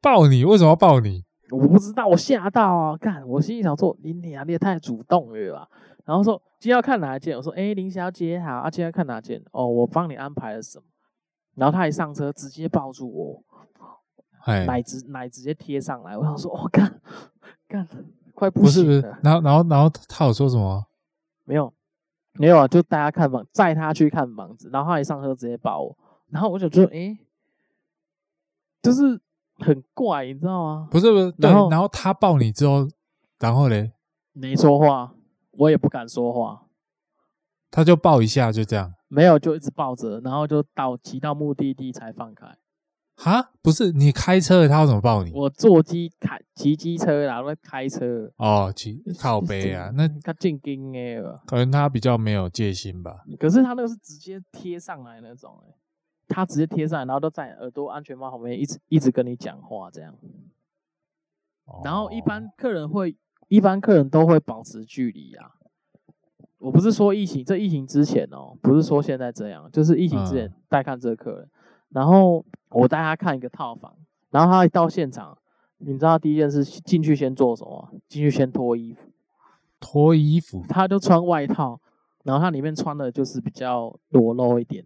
[0.00, 0.44] 抱你？
[0.44, 1.24] 为什么要抱你？
[1.50, 2.96] 我不知道，我吓到啊！
[2.96, 5.68] 干，我心里想说，你你啊，你也太主动了吧？
[6.06, 7.36] 然后说今天要看哪一件？
[7.36, 9.42] 我说，哎，林小姐好，啊，今天要看哪件？
[9.52, 10.84] 哦，我帮你安排了什么？
[11.56, 13.71] 然后他一上车，直接抱住我，哎，
[14.46, 17.00] 奶直奶直接贴上来，我想说，我干
[17.68, 17.86] 干。
[18.34, 20.84] 快不，不是不是，然后然后然后他有说什么？
[21.44, 21.72] 没有，
[22.32, 25.96] 没有啊，就带他看房，载他去看房子，然后他一上车直接抱我，
[26.30, 27.18] 然后我就觉得，哎，
[28.82, 29.20] 就是
[29.58, 30.88] 很怪，你知道吗？
[30.90, 32.88] 不是不是，然后然后他抱你之后，
[33.38, 33.92] 然后嘞，
[34.32, 35.14] 没说话，
[35.52, 36.64] 我也不敢说话，
[37.70, 42.56] 他就抱一下，就这样，没有，就一直抱着，然后就到骑到目的地才放开。
[43.14, 45.32] 哈，不是你开车，他要怎么抱你？
[45.32, 53.22] 我坐机开骑机车啦，然后开车哦，骑靠背啊， 那他正经哎，可能他比较没有戒心吧。
[53.38, 55.74] 可是他那个是直接贴上来那种，哎，
[56.26, 60.16] 他直接贴上来，然后都在耳朵安全帽旁边一直一直跟你讲话这样。
[61.84, 63.16] 然后一般客人会，
[63.48, 65.52] 一般客人都会保持距离啊。
[66.58, 71.48] 我不是说疫情，这疫情之前哦，不是说现在这样，就是疫情之前带看这个客人。
[71.92, 73.94] 然后我带他看一个套房，
[74.30, 75.36] 然后他一到现场，
[75.78, 77.88] 你知道第一件事进去先做什么？
[78.08, 79.10] 进去先脱衣服，
[79.78, 81.80] 脱衣服，他就穿外套，
[82.24, 84.84] 然后他里面穿的就是比较裸露一点。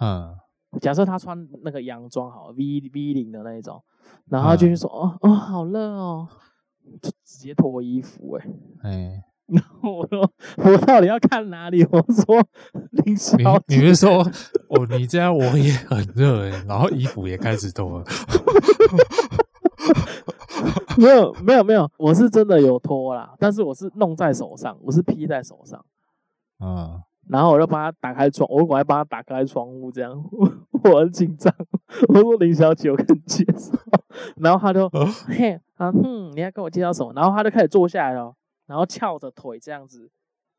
[0.00, 0.36] 嗯，
[0.80, 3.82] 假设他穿那个洋装好，V V 领的那一种，
[4.26, 4.90] 然后他就去说
[5.22, 6.28] ：“嗯、哦哦，好热哦！”
[7.00, 8.50] 就直接脱衣服、欸，
[8.82, 9.24] 哎，哎。
[9.46, 11.84] 然后我说，我到底要看哪里？
[11.90, 12.42] 我说
[13.04, 14.18] 林小姐，你你是说
[14.68, 18.04] 哦，你这样我也很热哎，然后衣服也开始脱了。
[20.96, 25.84] 没有没有没有，我是真的有脱啦，但是我是弄在手上，我是披在手上。
[26.60, 30.12] 嗯，然后我就帮他打开窗，我我还帮他打开窗户，这样
[30.84, 31.52] 我，很紧张。
[32.08, 33.72] 我说林小姐，我跟你介绍。
[34.36, 37.12] 然后他就、啊、嘿啊哼，你要跟我介绍什么？
[37.14, 38.34] 然后他就开始坐下来了。
[38.72, 40.10] 然后翘着腿这样子，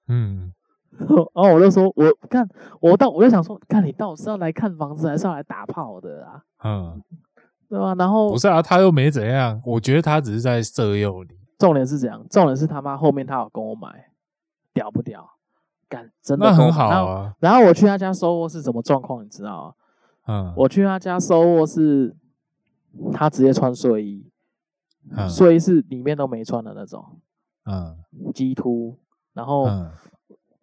[0.07, 0.53] 嗯，
[0.99, 2.47] 然后我就说，我看
[2.79, 6.43] 我到我就想说，看你到底是要来看房子还是要来打炮的啊？
[6.63, 7.01] 嗯，
[7.67, 7.95] 对吧？
[7.95, 11.31] 然后不是啊，他又没怎样，我觉得他只是在色诱你。
[11.57, 14.11] 重点是怎样，重点是他妈后面他有跟我买，
[14.75, 15.27] 屌不屌？
[15.89, 17.33] 干真的很好啊。
[17.39, 19.25] 然后我去他家收货是什么状况？
[19.25, 19.73] 你知道啊？
[20.27, 22.15] 嗯，我去他家收货是，
[23.11, 24.29] 他直接穿睡衣，
[25.09, 27.03] 嗯、睡衣是里面都没穿的那种。
[27.65, 27.97] 嗯，
[28.33, 28.97] 激突，
[29.33, 29.67] 然后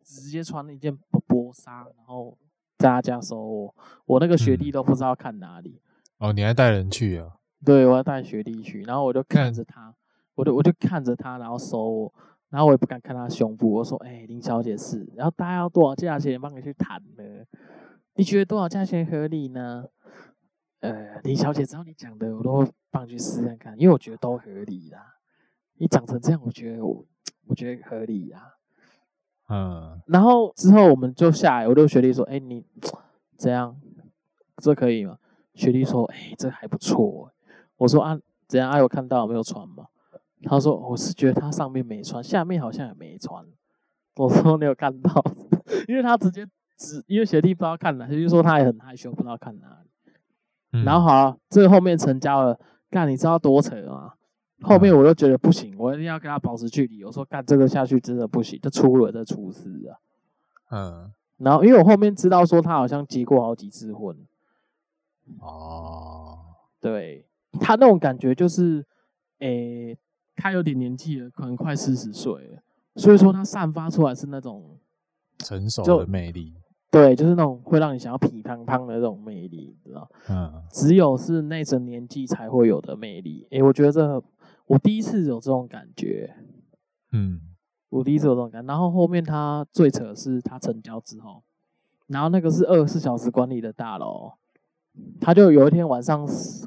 [0.05, 2.37] 直接穿了一件薄纱，然后
[2.79, 3.75] 在他家收我。
[4.07, 5.81] 我那个学弟都不知道看哪里。
[6.19, 7.37] 哦，你还带人去啊？
[7.65, 9.95] 对，我要带学弟去，然后我就看着他，
[10.35, 12.15] 我就我就看着他，然后收我，
[12.51, 13.73] 然后我也不敢看他胸部。
[13.73, 17.25] 我说：“哎，林小姐是，然后大家要多少价钱帮你去谈呢？
[18.15, 19.85] 你觉得多少价钱合理呢？”
[20.81, 25.17] 呃，林小姐，只要你讲的，我都帮你去试看看，因为我觉得都合理啦。
[25.81, 27.05] 你长成这样，我觉得我
[27.47, 28.53] 我觉得合理呀、
[29.47, 29.53] 啊。
[29.53, 32.63] 嗯，然后之后我们就下来，我就学弟说：“哎、欸，你
[33.39, 33.75] 怎样？
[34.59, 35.17] 这可以吗？”
[35.55, 37.33] 学弟说：“哎、欸，这还不错。”
[37.79, 38.71] 我说：“啊，怎样？
[38.71, 39.87] 啊，有看到没有穿吗？”
[40.45, 43.43] 他说：“我是觉得他上面没穿，下面好像也没穿。”
[44.17, 45.11] 我说：“你有看到？”
[45.89, 50.13] 因为他直接指，因为学弟不知道看哪，学弟说他也很害羞，不知道看哪里。
[50.73, 54.13] 嗯、然后好了，这个后面成交了，干，你知道多扯吗？
[54.63, 57.03] 后面我就觉得不行，我一定要跟他保持距离。
[57.05, 59.97] 我说干这个下去真的不行，这出了这出事啊。
[60.71, 64.17] 嗯，然后因为我后面知道说他好像结过好几次婚。
[65.41, 66.39] 哦，
[66.81, 67.27] 对，
[67.61, 68.85] 他那种感觉就是，
[69.39, 69.99] 诶、欸，
[70.37, 72.63] 他有点年纪了，可能快四十岁了，
[72.97, 74.79] 所以说他散发出来是那种
[75.39, 76.55] 成熟的魅力。
[76.91, 80.11] 对，就是那种会让你想要痞胖胖的那种魅力，你知道？
[80.29, 83.47] 嗯，只有是那种年纪才会有的魅力。
[83.51, 84.23] 诶、欸，我觉得这。
[84.71, 86.37] 我第一次有这种感觉，
[87.11, 87.41] 嗯，
[87.89, 88.69] 我第一次有这种感觉。
[88.69, 91.43] 然后后面他最扯的是他成交之后，
[92.07, 94.35] 然后那个是二十四小时管理的大楼，
[95.21, 96.65] 他就有一天晚上十，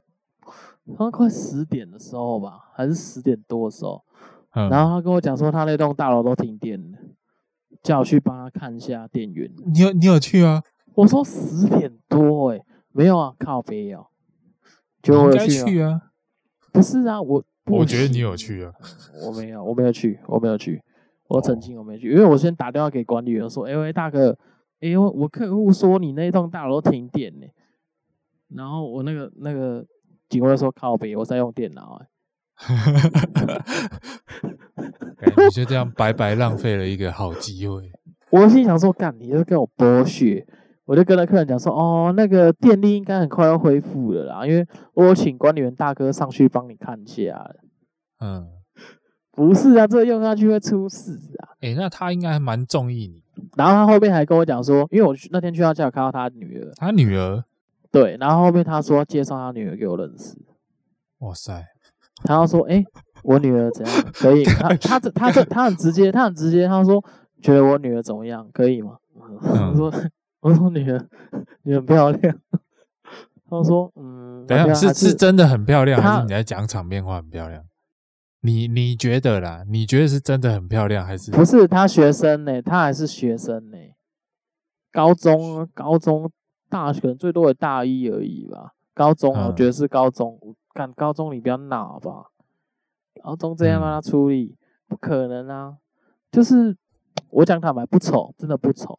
[0.98, 4.04] 好像快十点的时候吧，还是十点多的时候，
[4.52, 6.98] 嗯，然后他跟我讲说他那栋大楼都停电了，
[7.82, 9.50] 叫我去帮他看一下电源。
[9.74, 10.62] 你有你有去啊？
[10.96, 14.08] 我说十点多，欸，没有啊，靠边哦，
[15.02, 16.12] 就去啊？
[16.74, 17.46] 不是啊，我。
[17.68, 18.72] 我觉得你有去啊，
[19.26, 20.82] 我没有，我没有去，我没有去，
[21.28, 24.38] 我澄清我没去，因为我先打电话给管理员说，哎喂，大哥，
[24.82, 27.48] 哎我客户说你那栋大楼停电呢，
[28.50, 29.86] 然后我那个那个
[30.30, 32.08] 警卫说靠北，我在用电脑哎。
[35.18, 37.92] 感觉就这样白白浪费了一个好机会。
[38.30, 40.46] 我心想说，干，你就跟我剥削。
[40.86, 47.50] 我就跟那客人讲说，哦，那个电力应该很快要恢复了啦，因为我请管理员大哥上去帮你看一下。
[48.20, 48.48] 嗯，
[49.32, 51.56] 不是啊，这个用下去会出事啊。
[51.62, 53.24] 诶、欸，那他应该还蛮中意你。
[53.56, 57.44] 然后他后面还跟我讲说，因为我那天去他家有看到他女儿，他女儿，
[57.90, 60.38] 对，然后后面他说介绍他女儿给我认识。
[61.20, 61.66] 哇塞，
[62.26, 62.86] 他要说，诶、欸，
[63.24, 64.06] 我女儿怎样？
[64.14, 64.44] 可以？
[64.60, 67.02] 他他这他这他很直接，他很直接，他说
[67.42, 68.46] 觉得我女儿怎么样？
[68.52, 68.98] 可以吗？
[69.16, 69.94] 嗯、我说。
[70.44, 71.08] 我说女儿，
[71.64, 72.38] 女儿很漂亮。
[73.50, 77.64] 他说：“嗯，等下是是，真的很漂亮，还是你在讲场面话很漂亮？
[78.42, 79.64] 你你觉得啦？
[79.70, 81.66] 你觉得是真的很漂亮，还是不是？
[81.68, 82.62] 他学生呢、欸？
[82.62, 83.96] 他还是学生呢、欸？
[84.92, 86.30] 高中、高中、
[86.68, 88.74] 大学最多的大一而已吧？
[88.94, 90.38] 高中，我觉得是高中。
[90.74, 92.26] 干、嗯、高中你不要闹吧？
[93.24, 95.78] 高中这样让他处理、嗯，不可能啊！
[96.32, 96.76] 就是
[97.30, 98.98] 我讲坦白，不丑，真的不丑。”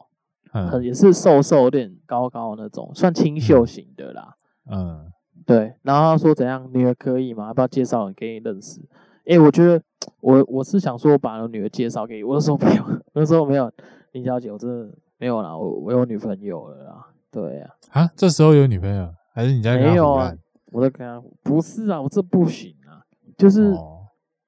[0.70, 4.36] 很也是瘦瘦有点高高的那种，算清秀型的啦。
[4.70, 5.10] 嗯，
[5.44, 5.74] 对。
[5.82, 7.48] 然后他说怎样，女儿可以吗？
[7.48, 8.80] 要不要介绍给你认识？
[9.26, 9.82] 哎、欸，我觉得
[10.20, 12.22] 我我是想说把我女儿介绍给你。
[12.22, 13.70] 我就说没有， 我就说没有，
[14.12, 17.06] 林小姐，我真的没有啦，我我有女朋友了啦。
[17.30, 18.02] 对呀、啊。
[18.02, 19.90] 啊，这时候有女朋友，还是你在跟他？
[19.90, 20.32] 没有啊，
[20.72, 21.22] 我在跟他。
[21.42, 23.02] 不是啊，我这不行啊，
[23.36, 23.74] 就是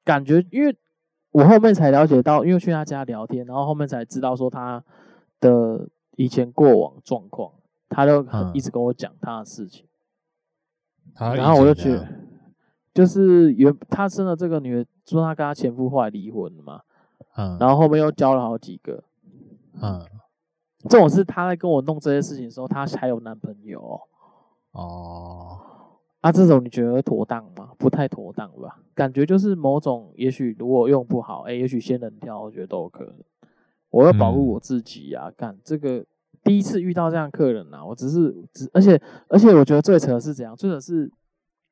[0.05, 0.77] 感觉，因为
[1.33, 4.85] 我后面才了解到，因为去他家聊天，然后后面才知道说他
[5.41, 5.89] 的。
[6.17, 7.53] 以前过往状况，
[7.89, 9.87] 他都一直跟我讲他的事情，
[11.19, 12.09] 嗯、然后我就觉得，
[12.93, 16.83] 就是原他生了这个女儿，说他跟他前夫后来离婚了嘛，
[17.37, 19.05] 嗯，然后后面又交了好几个，
[19.81, 20.05] 嗯，
[20.89, 24.01] 这种是他在跟我弄这些事情的时候，他还有男朋友哦，
[24.73, 25.61] 哦，
[26.23, 27.71] 啊，这种你觉得妥当吗？
[27.79, 28.81] 不太妥当吧？
[28.95, 33.15] 感觉就是某种，也许如果用不好，哎、欸，也许仙人跳，我觉得都有可能。
[33.97, 35.33] 我要保护我自己呀、啊！
[35.35, 36.05] 干、嗯、这个
[36.45, 40.55] 第一次遇到这样客人呐、啊，我只是只而且而且我觉得最扯的是怎样？
[40.55, 41.11] 最扯是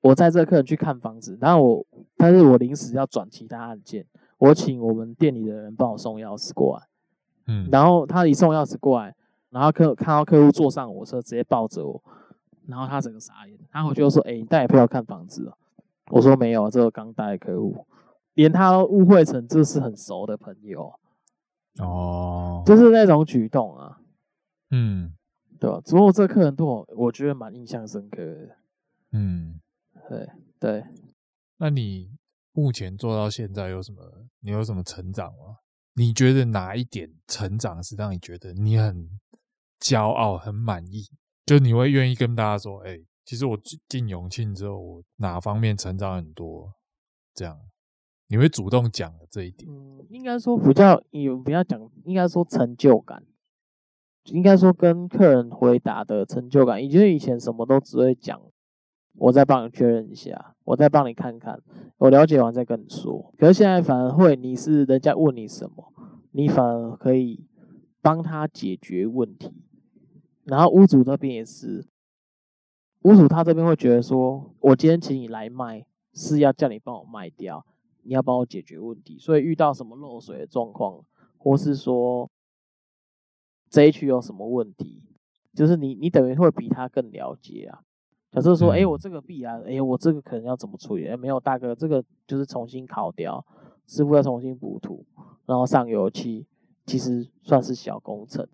[0.00, 4.06] 我带这个客人去看房子，然后我但是我临时要转其他案件，
[4.38, 6.86] 我请我们店里的人帮我送钥匙过来，
[7.46, 9.14] 嗯，然后他一送钥匙过来，
[9.50, 12.02] 然后客看到客户坐上我车，直接抱着我，
[12.66, 15.54] 然后他整个傻眼，他回去就说：“哎、欸，你带也不要看房子了。”
[16.10, 17.86] 我说：“没有，这个刚带的客户，
[18.32, 20.90] 连他都误会成这是很熟的朋友。”
[21.78, 24.00] 哦，就是那种举动啊，
[24.70, 25.14] 嗯，
[25.58, 25.80] 对吧？
[25.84, 28.56] 只不过这客人对我，我觉得蛮印象深刻的。
[29.12, 29.60] 嗯，
[30.08, 30.28] 对
[30.60, 30.84] 对。
[31.56, 32.10] 那你
[32.52, 34.00] 目前做到现在有什么？
[34.40, 35.58] 你有什么成长吗？
[35.94, 39.08] 你觉得哪一点成长是让你觉得你很
[39.80, 41.08] 骄傲、很满意？
[41.46, 43.58] 就你会愿意跟大家说：“哎、欸，其实我
[43.88, 46.74] 进永庆之后，我哪方面成长很多？”
[47.34, 47.58] 这样。
[48.28, 53.22] 你会主动讲的这一点，嗯，应该说比较有比较讲，应该说成就感，
[54.24, 58.40] 应该说跟客人回答的成就感，以前以前什么都只会讲，
[59.16, 61.60] 我再帮你确认一下，我再帮你看看，
[61.98, 63.32] 我了解完再跟你说。
[63.36, 65.92] 可是现在反而会，你是人家问你什么，
[66.32, 67.46] 你反而可以
[68.00, 69.52] 帮他解决问题。
[70.44, 71.86] 然后屋主那边也是，
[73.02, 77.64] 屋主他这边会觉得说，我今天请你来卖，是要叫你帮我卖掉。
[78.04, 81.04] 你要帮我解决问题，所以遇到什么漏水的状况，
[81.38, 82.30] 或是说
[83.68, 85.02] 这一区有什么问题，
[85.54, 87.80] 就是你你等于会比他更了解啊。
[88.30, 91.06] 假设说，哎、欸，我这个必然，哎、欸，我这个可能要怎么处理？
[91.06, 93.44] 哎、欸，没有大哥，这个就是重新烤掉，
[93.86, 95.06] 师傅要重新补涂，
[95.46, 96.46] 然后上油漆，
[96.84, 98.48] 其实算是小工程。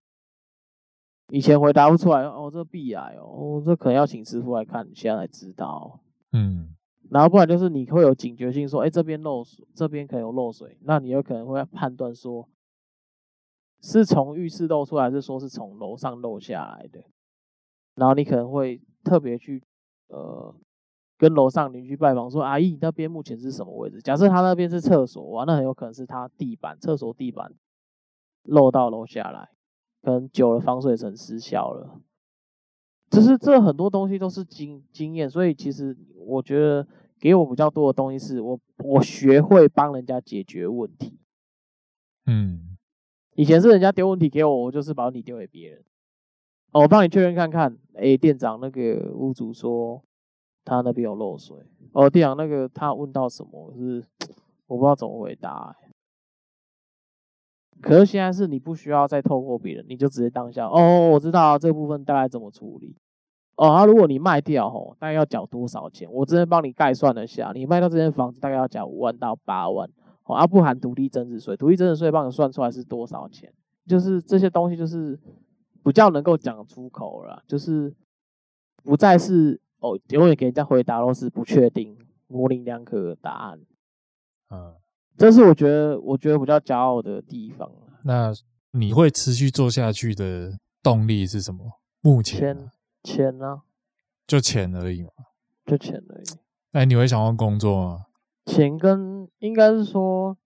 [1.30, 6.00] 以前回答不出来，哦，这壁癌哦，这可能要请师傅来看，你现在才知道。
[6.32, 6.74] 嗯。
[7.10, 12.48] 然后不然就是你会有警觉性，说，哎，这边漏水，这边可能有漏水，那你有可能会判断说，
[13.80, 17.04] 是从浴室漏出来，还是说是从楼上漏下来的？
[17.96, 19.62] 然后你可能会特别去，
[20.08, 20.54] 呃，
[21.18, 24.00] 跟楼上邻居拜访，说，阿姨，你那边目前是什么位置？
[24.00, 27.52] 假设他那边是厕所，哇，那很有可能是他地板，厕所地板
[28.44, 29.50] 漏到楼下来，
[30.00, 32.00] 可能久了防水层失效了。
[33.10, 36.86] 只是这很多东西都是经经验，所以其实我觉得
[37.20, 41.18] 给我比较多的东西是我我学会帮人家解决问题。
[42.26, 42.76] 嗯，
[43.34, 45.84] 以前是人家丢问题给我，我就是把问题丢给别人。
[46.72, 47.76] 哦，我帮你确认看看。
[47.94, 50.02] 哎，店长，那个屋主说
[50.64, 51.56] 他那边有漏水。
[51.92, 53.72] 哦，店长，那个他问到什么？
[53.76, 54.06] 是
[54.66, 55.76] 我不知道怎么回答。
[57.82, 62.96] 可是现在是你不需要再透过别人，你就直接当下哦，我知道这部分大概怎么处理。
[63.60, 66.10] 哦，啊，如果你卖掉吼，大概要缴多少钱？
[66.10, 69.86] 我之前帮你概算了下，你卖掉这间房子大概要缴五万到八万，
[70.24, 73.52] 哦，啊，不含土地增值税，土地增值税帮你算出来是多少钱？
[73.86, 75.20] 就是这些东西就是
[75.84, 77.94] 比较能够讲出口了，就是
[78.82, 81.98] 不再是哦，永远给人家回答都是不确定、
[82.28, 83.60] 模棱两可的答案。
[84.48, 84.74] 嗯，
[85.18, 87.70] 这是我觉得我觉得比较骄傲的地方。
[88.04, 88.32] 那
[88.70, 91.78] 你会持续做下去的动力是什么？
[92.00, 92.72] 目前、啊？
[93.02, 93.62] 钱呢、啊？
[94.26, 95.10] 就钱而已嘛，
[95.66, 96.24] 就钱而已。
[96.70, 98.06] 哎你会想换工作吗？
[98.46, 100.36] 钱跟应该是说，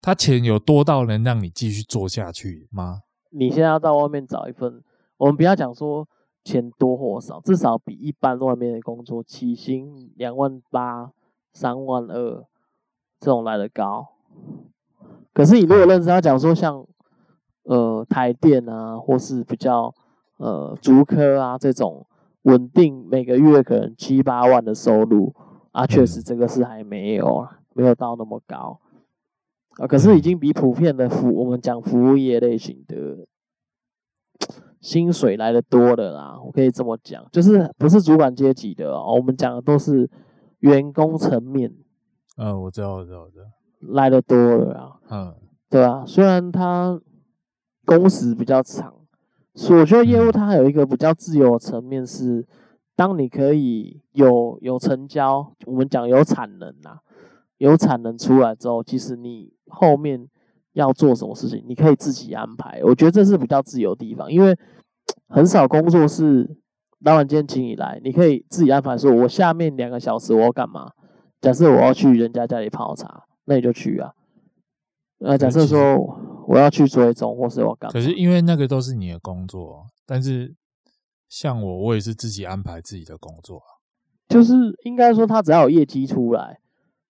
[0.00, 3.02] 他钱有多到能让你继续做下去吗？
[3.30, 4.82] 你现在要到外面找一份，
[5.18, 6.08] 我们不要讲说
[6.42, 11.12] 钱多或少，至少比一般外面的工作起薪两万八、
[11.52, 12.44] 三万二
[13.20, 14.08] 这种来的高。
[15.32, 16.86] 可是你如果认真要讲说像，像
[17.62, 19.94] 呃台电啊，或是比较。
[20.40, 22.06] 呃，竹科啊，这种
[22.44, 25.34] 稳定每个月可能七八万的收入
[25.72, 28.80] 啊，确实这个是还没有，没有到那么高
[29.76, 29.86] 啊。
[29.86, 33.26] 可是已经比普遍的服，我们讲服务业类型的
[34.80, 36.40] 薪水来的多了啦。
[36.42, 40.10] 我可以这么讲，就是不是主管阶级的哦，我们讲的都是
[40.60, 41.74] 员工层面。
[42.38, 43.44] 嗯，我知道，我知道，我知道，
[43.92, 44.96] 来的多了啊。
[45.10, 45.34] 嗯，
[45.68, 46.98] 对啊，虽然他
[47.84, 48.99] 工时比较长。
[49.54, 52.46] 所以我觉得业务它还有一个比较自由的层面是，
[52.94, 56.98] 当你可以有有成交，我们讲有产能呐、啊，
[57.58, 60.28] 有产能出来之后，其实你后面
[60.74, 62.80] 要做什么事情，你可以自己安排。
[62.84, 64.56] 我觉得这是比较自由的地方，因为
[65.28, 66.56] 很少工作是
[67.00, 70.90] 老板今天请你来，你可以自己安排，说我下面两个小时我要干嘛？
[71.40, 74.12] 假设我要去人家家里泡茶，那你就去啊。
[75.20, 76.18] 呃，假设说。
[76.48, 77.92] 我要去追踪，或是我干嘛？
[77.92, 80.56] 可是因为那个都是你的工作，但是
[81.28, 83.62] 像我，我也是自己安排自己的工作。
[84.28, 86.58] 就是应该说，他只要有业绩出来，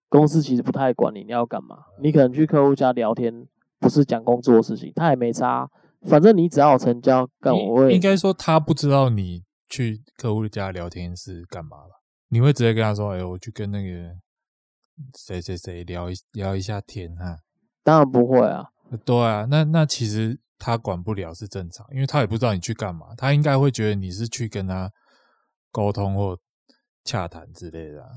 [0.09, 1.75] 公司其实不太管你你要干嘛。
[2.03, 3.47] 你可能去客户家聊天，
[3.79, 5.67] 不是讲工作的事情，他也没差。
[6.01, 7.91] 反正你只要有成交，干我会。
[7.91, 12.03] 应该说，他不知道你去客户家聊天是干嘛吧？
[12.27, 14.11] 你会直接跟他说：“哎，我去跟那个
[15.17, 17.39] 谁谁谁聊一聊一下天哈。”
[17.83, 18.69] 当然不会啊。
[19.05, 24.91] 对啊，那那其实他管不了是正常，因为他也不知道你去干嘛，他应该会觉得你是去跟他
[25.71, 26.37] 沟通或
[27.03, 28.09] 洽谈之类的啊。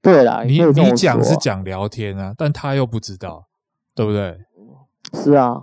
[0.00, 3.48] 对啦，你你讲是讲聊天啊，但他又不知道，
[3.94, 4.40] 对不对？
[5.14, 5.62] 是啊，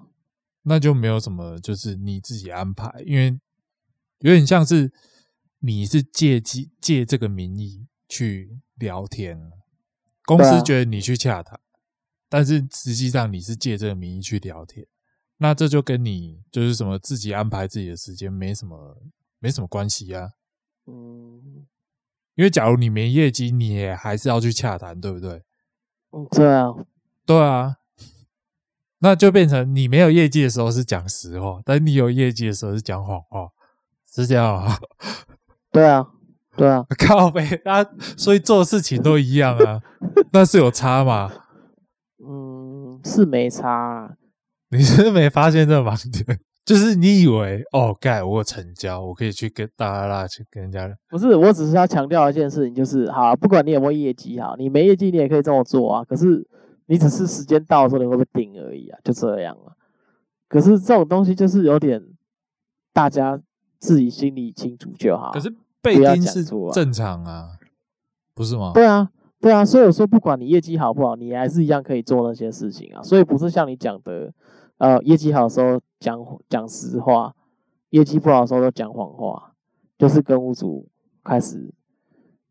[0.64, 3.38] 那就没有什么，就是你自己安排，因为
[4.20, 4.94] 有点像是
[5.60, 9.52] 你是借机借这个名义去聊天，
[10.24, 11.60] 公司觉得你去洽谈。
[12.30, 14.86] 但是实际上你是借这个名义去聊天，
[15.38, 19.02] 那这就跟你就是什么自己安排自己的时间没什么
[19.40, 20.30] 没什么关系啊。
[20.86, 21.66] 嗯，
[22.36, 25.44] 因为假如你没业绩，你也还是要去洽谈，对不对？
[26.12, 26.68] 嗯，对啊，
[27.26, 27.76] 对啊。
[29.02, 33.50] 那就变成你没有业绩的时候是讲实话，但你有业绩的时候是讲谎话，
[34.12, 34.78] 是这样啊？
[35.72, 36.06] 对啊，
[36.58, 36.86] 对啊。
[36.98, 37.82] 靠北啊，
[38.18, 39.82] 所以做事情都一样啊，
[40.34, 41.32] 那是有差嘛？
[42.26, 44.14] 嗯，是没差啊。
[44.72, 46.40] 你是没发现这个盲点？
[46.66, 50.88] 就是你以为哦，盖我有成交，我可以去跟大拉拉去跟人家。
[51.10, 56.04] 不是，我只是要强调一件事情，就是好，不管你有没有业绩，好，你没业绩你也可以这么做啊。
[56.04, 56.48] 可是
[56.86, 59.74] 你只是时间到的时候你会不会顶而已啊，就这样啊。
[60.48, 62.04] 可是这种东西就是有点
[62.94, 63.42] 大家
[63.80, 65.32] 自己心里清楚就好。
[65.32, 65.52] 可是
[65.82, 67.54] 被盯是正常啊，
[68.36, 68.74] 不是吗？
[68.76, 69.10] 对啊。
[69.42, 73.02] 对啊，所以我说，不管你业绩好不好，你还是一样可以做那些事情啊。
[73.02, 74.34] 所以不是像你讲的，
[74.80, 76.20] 呃，业绩好的时候讲
[76.50, 77.34] 讲实话，
[77.92, 79.54] 业绩不好的时候都讲谎话，
[79.98, 80.90] 就是跟屋主
[81.24, 81.74] 开始，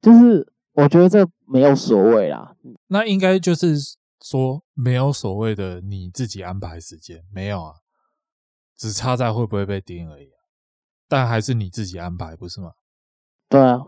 [0.00, 2.56] 就是我觉得这没有所谓啦。
[2.86, 3.76] 那应该就是
[4.22, 7.74] 说没有所谓的你自己安排时间，没有啊，
[8.78, 10.30] 只差在会不会被盯而已。
[11.06, 12.72] 但还是你自己安排，不是吗？
[13.50, 13.86] 对啊，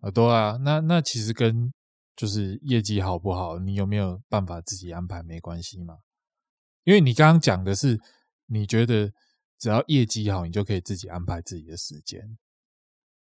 [0.00, 1.72] 啊对啊，那那其实跟。
[2.16, 5.98] 就是业绩好不好，你有没有办法自己安排没关系嘛？
[6.84, 8.00] 因为你刚刚讲的是，
[8.46, 9.12] 你觉得
[9.58, 12.38] 只要业绩好，你就可以自己安排自己的时间。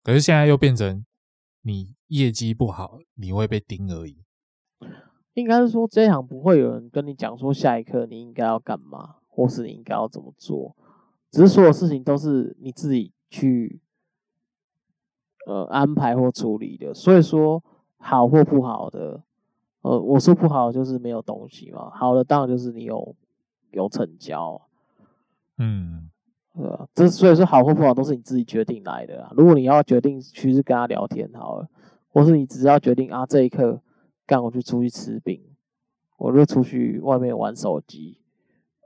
[0.03, 1.05] 可是现在又变成
[1.61, 4.24] 你业绩不好，你会被盯而已。
[5.34, 10.74] 应该是说，这一行不会有人跟你讲说下一刻你应该要干嘛，或是你应该要怎么做，
[11.30, 13.82] 只是所有事情都是你自己去
[15.47, 16.95] 呃安排或处理的。
[16.95, 17.62] 所以说。
[17.99, 19.22] 好或不好的，
[19.82, 21.90] 呃，我说不好就是没有东西嘛。
[21.90, 23.14] 好的当然就是你有
[23.72, 24.61] 有成交，
[25.59, 26.09] 嗯，
[26.55, 29.32] 呃，这所以说好或不好都是你自己决定来的啊。
[29.36, 31.68] 如果你要决定去跟他聊天好了，
[32.12, 33.80] 或是你只要决定啊这一刻
[34.26, 35.42] 干我就出去吃饼，
[36.16, 38.18] 我就出去外面玩手机，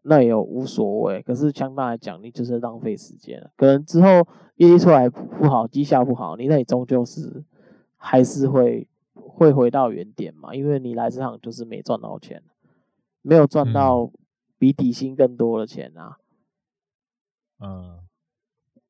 [0.03, 1.23] 那也无所谓。
[1.23, 3.51] 可是相当来讲，你就是浪费时间了。
[3.57, 4.09] 可能之后
[4.57, 7.45] 业绩出来不好，绩效不好，你那里终究是
[7.97, 12.43] 还是会会回到原点嘛，因为你来这行就是没赚到钱，
[13.23, 14.11] 没有赚到
[14.59, 16.17] 比底薪更多的钱啊。
[17.61, 18.01] 嗯，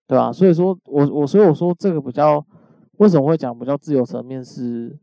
[0.07, 0.33] 对吧？
[0.33, 2.47] 所以说我我所以我说这个比较
[2.99, 4.99] 为什么会讲比较自由层面是，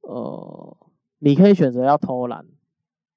[0.00, 0.76] 呃，
[1.18, 2.44] 你可以选择要偷懒，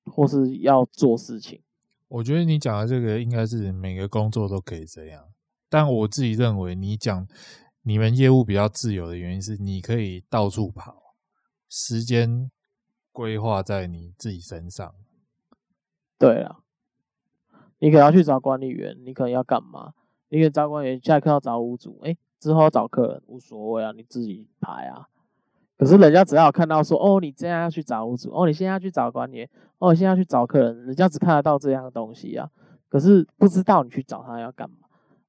[0.05, 1.61] 或是要做事情。
[2.07, 5.25] 我觉得你讲的这个应该是每个工作都可以这样，
[5.69, 7.27] 但我自己认为你讲
[7.87, 11.13] 你们业务比较自由的原因是你可以到处跑，
[11.69, 12.49] 时间
[13.11, 14.95] 规划在你自己身上。
[16.17, 16.61] 对啊。
[17.77, 19.93] 你可能要去找管理员，你可能要干嘛？
[20.29, 25.05] 你可能找管理员，下课要找屋主，哎、之后要找客人无所谓啊，你自己排啊。
[25.77, 32.49] 可是人家只要看到说，哦，你这样要去找屋主，哦，你现在要去找管理员，哦，你现在要去找客人，人家只看得到这样的东西啊。
[32.89, 34.77] 可是不知道你去找他要干嘛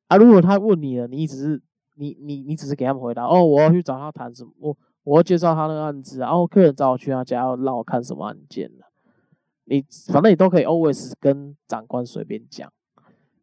[0.06, 0.16] 啊？
[0.16, 1.60] 如果他问你了，你只是
[1.96, 8.84] 你你你只是给他们回答，哦，我要去找他谈什么，我我要介绍他那个案子啊，哦，客人找我去他家要让我看什么案件呢？
[9.64, 12.72] 你反正你都可以 always 跟长官随便讲，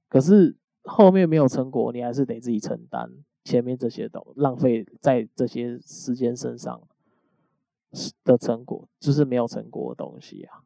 [0.08, 3.12] 可是后面没有成果，你还是得自己承担
[3.44, 6.82] 前面这些都浪费在这些时间身上
[8.24, 10.62] 的成果，就是没有成果的东西啊。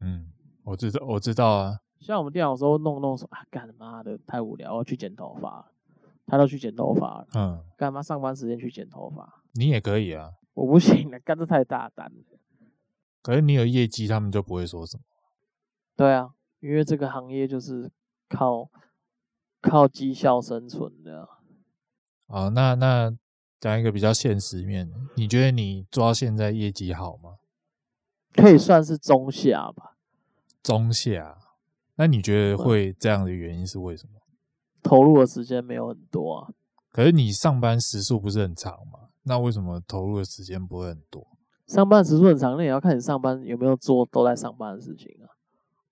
[0.00, 0.32] 嗯，
[0.64, 1.80] 我知道，我知道啊。
[2.00, 5.71] 像我们电脑时候弄弄说啊，干妈的太无聊，我要去剪头发，
[6.32, 7.26] 他都去剪头发了。
[7.34, 9.42] 嗯，干嘛上班时间去剪头发？
[9.52, 10.30] 你也可以啊。
[10.54, 12.38] 我不行了，干这太大胆了。
[13.20, 15.02] 可是你有业绩，他们就不会说什么。
[15.94, 16.30] 对啊，
[16.60, 17.90] 因为这个行业就是
[18.30, 18.70] 靠
[19.60, 21.28] 靠绩效生存的。
[22.28, 23.14] 好，那那
[23.60, 27.36] 讲一个比较现实面，你觉得你做到现在业绩好吗？
[28.34, 29.98] 可以算是中下吧。
[30.62, 31.36] 中下，
[31.96, 34.21] 那你觉得会这样的原因是为什么？
[34.82, 36.52] 投入的时间没有很多啊。
[36.90, 39.08] 可是你上班时数不是很长吗？
[39.24, 41.26] 那为什么投入的时间不会很多？
[41.66, 45.30] 上班时数很长，那也要看你上班有没有做都在上班的事情啊。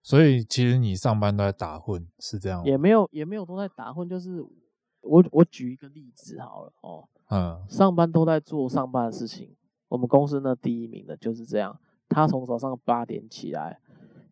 [0.02, 2.64] 所以其实你上班都在打混，是这样吗？
[2.66, 4.42] 也没有，也没有都在打混，就是
[5.02, 9.54] 我我举一个例子好了哦，嗯，上班都在做上班的事情。
[9.88, 11.78] 我们公司那第一名的就是这样，
[12.08, 13.78] 他从早上八点起来，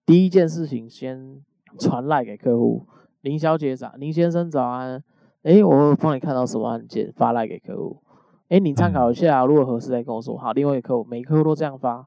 [0.04, 1.42] 第一件事情先
[1.78, 2.86] 传赖给客户，
[3.21, 5.03] 林小姐早，林先生早安，
[5.43, 8.03] 诶，我帮你看到什么案件，发来给客户。
[8.49, 10.37] 哎，你参考一下，如果合适再跟我说。
[10.37, 12.07] 好，另外一个客户，每个客户都这样发，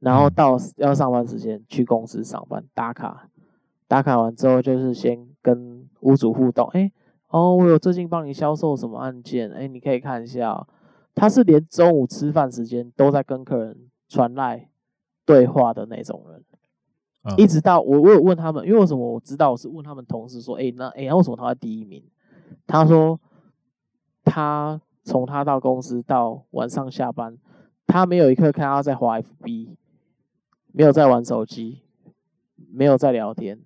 [0.00, 3.28] 然后到要上班时间去公司上班打卡，
[3.86, 6.66] 打卡完之后就是先跟屋主互动。
[6.68, 6.90] 哎，
[7.28, 9.50] 哦，我有最近帮你销售什么案件？
[9.52, 10.66] 哎，你可以看一下，
[11.14, 13.76] 他是连中午吃饭时间都在跟客人
[14.08, 14.68] 传赖
[15.24, 16.42] 对话的那种人，
[17.36, 22.02] 一直到我我有问他们，因为为什么我知道我是问他们同事说，哎，那哎，为什么他在第一名？
[22.66, 23.20] 他说
[24.24, 24.80] 他。
[25.04, 27.36] 从他到公司到晚上下班，
[27.88, 29.70] 他没有一刻看他在滑 FB，
[30.70, 31.82] 没有在玩手机，
[32.70, 33.58] 没有在聊天，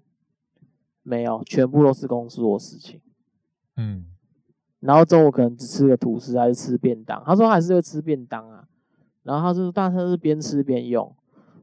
[1.03, 3.03] 没有，全部都是公司的事情。
[3.77, 4.07] 嗯，
[4.81, 7.23] 然后中午可能只吃个吐司，还是吃便当。
[7.27, 8.67] 他说还是会吃便当啊，
[9.23, 11.15] 然后他说，但他是边吃边用。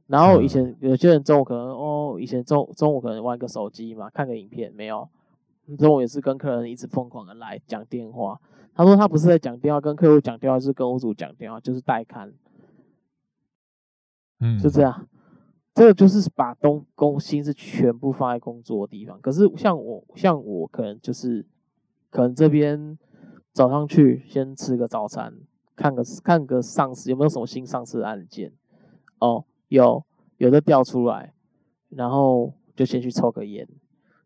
[0.08, 5.08] 然后以前有些人中午可能哦，以前中中午可能玩个手机嘛，看个影片，没有。
[5.78, 8.39] 中午也是跟客人一直疯狂的来讲电话。
[8.76, 12.34] 他说他不是在讲电话，跟客户讲电话，是跟屋主讲电话，就是代看。
[14.39, 15.08] 嗯，就这样。
[15.74, 19.20] 这个就是把东工心是全部放在工作的地方。
[19.22, 21.45] 可是像我，像我可能就是，
[22.10, 22.97] 可能这边
[23.51, 25.34] 早上去先吃个早餐，
[25.76, 28.51] 看个看个上司有没有什么新上市的案件。
[29.20, 29.45] 哦，
[29.76, 30.03] 有
[30.38, 31.34] 有的调出来，
[31.89, 33.67] 然后就先去抽个烟。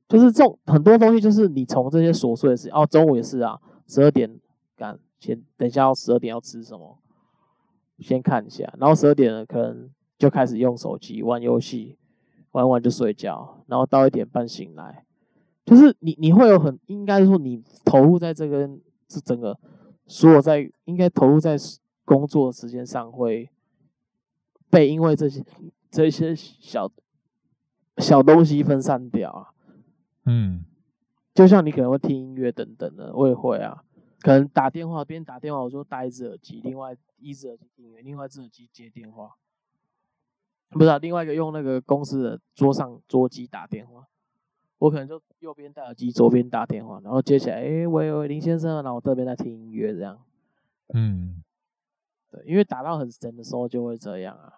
[0.10, 2.70] 就是这种很多东西，就是你从这些琐碎的事。
[2.70, 3.60] 哦，中午也是啊。
[3.88, 4.38] 十二点
[4.76, 6.98] 赶，先等一下，要十二点要吃什么？
[8.00, 11.98] 先看一下，然后十二点了，可能就开始用手机玩游戏，
[12.52, 15.06] 玩完就睡觉，然后到一点半醒来，
[15.66, 18.70] 就是你你会有很应该说你投入在这个
[19.10, 19.58] 是整个
[20.06, 21.58] 所有在应该投入在
[22.06, 23.50] 工作时间上会
[24.70, 25.44] 被因为这些
[25.90, 26.92] 这些小
[27.98, 29.54] 小东西分散掉啊，
[30.26, 30.66] 嗯。
[31.34, 33.84] 就像你可能会听音乐等等的，我也会啊。
[34.22, 39.36] 可能打电话边打电话，我就戴一只耳机，另外一只耳机听音乐，另外一只耳机接电话。
[40.70, 44.08] 不是啊，另外一个用那个公司的桌上桌机打电话。
[44.80, 50.20] 我可能就右边戴耳机，左边打电话，然后接起来，哎、欸，喂喂，林先生，然后我这边在听音乐，这样。
[50.96, 51.44] 嗯，
[52.30, 54.54] 对，因为打到很深的时候就会这样啊。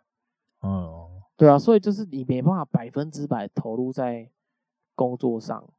[0.60, 4.30] 哦，对啊，所以就是你没办法百分之百投入在
[4.96, 5.72] 工作上，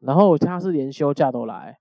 [0.00, 1.80] 然后他是连休假都来，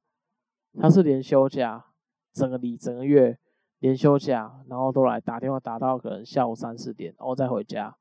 [0.80, 1.88] 他是连休假，
[2.32, 3.38] 整个礼整个月
[3.80, 7.98] 连休假，然后都来打电话打到可能下午三四点，然后再回家。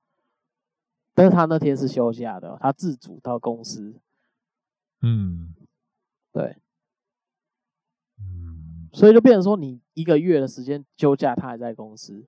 [1.15, 4.01] 但是他那天是休假的，他自主到公司。
[5.03, 5.55] 嗯，
[6.31, 6.61] 对，嗯，
[8.93, 12.27] 所以就变成说，你一个月的时间休假，他还在公司。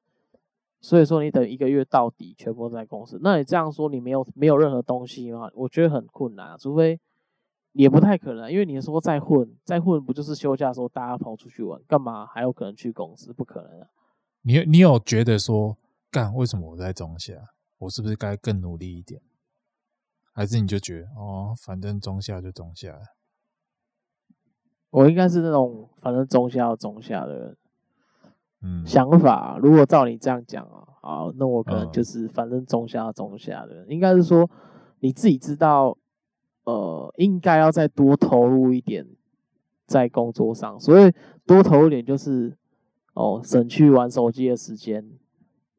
[0.83, 3.19] 所以说，你等一个月到底全部都在公司。
[3.23, 5.51] 那你这样说，你没有没有任何东西吗？
[5.55, 6.99] 我觉得很困难，除非
[7.73, 13.33] 也不太可能，因为你说再混再混，不就是休假的时候大家跑出去玩，干嘛还有可能去公司？
[13.33, 13.89] 不可能啊！
[14.43, 15.77] 你你有觉得说，
[16.11, 17.35] 干为什么我在中下？
[17.79, 19.21] 我是不是该更努力一点？
[20.33, 22.99] 还是你就觉得哦，反正中下就中下。
[24.91, 27.57] 我应该是那种反正中下就中下的人。
[28.63, 33.87] 嗯，想法如果照你这样讲啊，好，那我可能就是反正中下就中下的人。
[33.89, 34.49] 应该是说
[35.01, 35.97] 你自己知道，
[36.65, 39.07] 呃，应该要再多投入一点
[39.87, 40.79] 在工作上。
[40.79, 41.13] 所以
[41.47, 42.57] 多投入一点就是
[43.15, 45.09] 哦，省去玩手机的时间，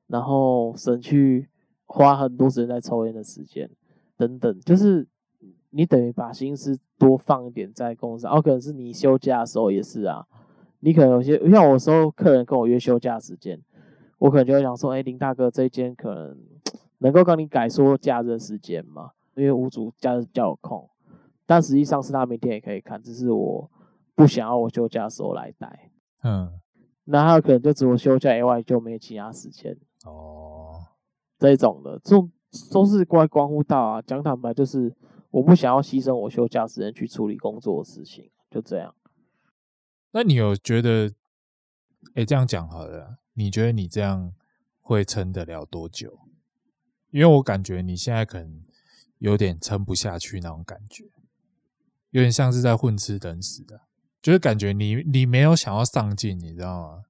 [0.08, 1.48] 然后省去。
[1.94, 3.70] 花很多时间在抽烟的时间，
[4.16, 5.06] 等等，就是
[5.72, 10.26] 你等于把心思多放一点在公司，哦，可能是你休假的时候也是啊，
[10.80, 13.60] 你可能有些像我时候客人跟我约休假时间，
[14.20, 16.38] 我可能就会想说，哎，林大哥这一间可能
[17.00, 19.12] 能够跟你改说假日时间吗？
[19.36, 20.90] 因为屋主假日比较有空，
[21.46, 23.72] 但实际上是他明天也可以看，只是我
[24.14, 25.90] 不想要我休假的时候来带，
[26.24, 26.52] 嗯，
[27.06, 30.74] 那他有可能就只有休假以外就没其他时间哦。
[31.40, 32.30] 这种的，这种
[32.72, 34.02] 都是关关乎到啊。
[34.02, 34.94] 讲坦白，就是
[35.32, 38.94] 我不想要牺牲我休假时间去处理工作的事情，就这样。
[40.12, 41.14] 那你有觉得，
[42.16, 44.34] 哎，这样讲好了，你觉得你这样
[44.82, 46.20] 会撑得了多久？
[47.12, 48.64] 因为我感觉你现在可能
[49.20, 51.06] 有点撑不下去那种感觉，
[52.10, 53.82] 有点像是在混吃等死的，
[54.22, 57.04] 就是感觉你你没有想要上进，你知道吗？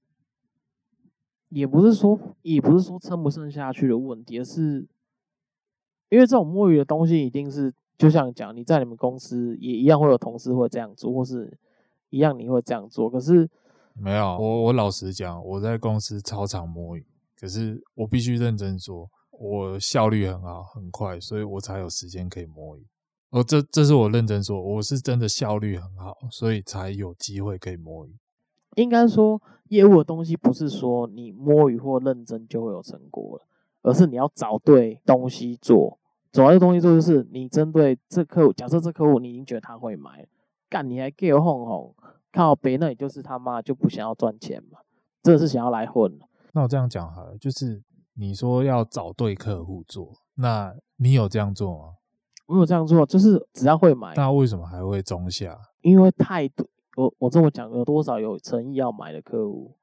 [1.49, 4.87] 也不是说，也不是说撑不撑下去的问题，而是
[6.09, 11.55] 因为这种摸鱼的东西，一定是就像讲，你在你们公司也一样会有同事会这样做，或是
[12.09, 13.07] 一样你会这样做。
[13.07, 13.47] 可是
[13.93, 17.05] 没有，我我老实讲，我在公司超常摸鱼，
[17.39, 22.85] 可是我必须认真说，我效率很好，很快，所以我才有时间可以摸鱼。
[23.29, 28.15] 哦，这这是我认真说，我是真的效率很好，所以才有机会可以摸鱼。
[28.75, 33.45] 应该说，业务的东西不是说你摸鱼或认真就会有成果了，
[33.83, 35.99] 而是你要找对东西做。
[36.31, 40.25] 找对东西做就是你针对这客户，假设这客户你已经觉得他会买，
[40.69, 41.95] 干你还给我哄哄，
[42.31, 44.79] 靠别那也就是他妈就不想要赚钱嘛，
[45.21, 46.19] 这是想要来混。
[46.53, 51.93] 那我这样讲好了，就是你说要找对客户做，那你有这样做吗？
[52.47, 54.13] 我有这样做，就是只要会买。
[54.15, 55.57] 那为什么还会中下？
[55.81, 56.67] 因为太多。
[56.97, 59.77] 我我这么讲，有多少有诚意要买的客户？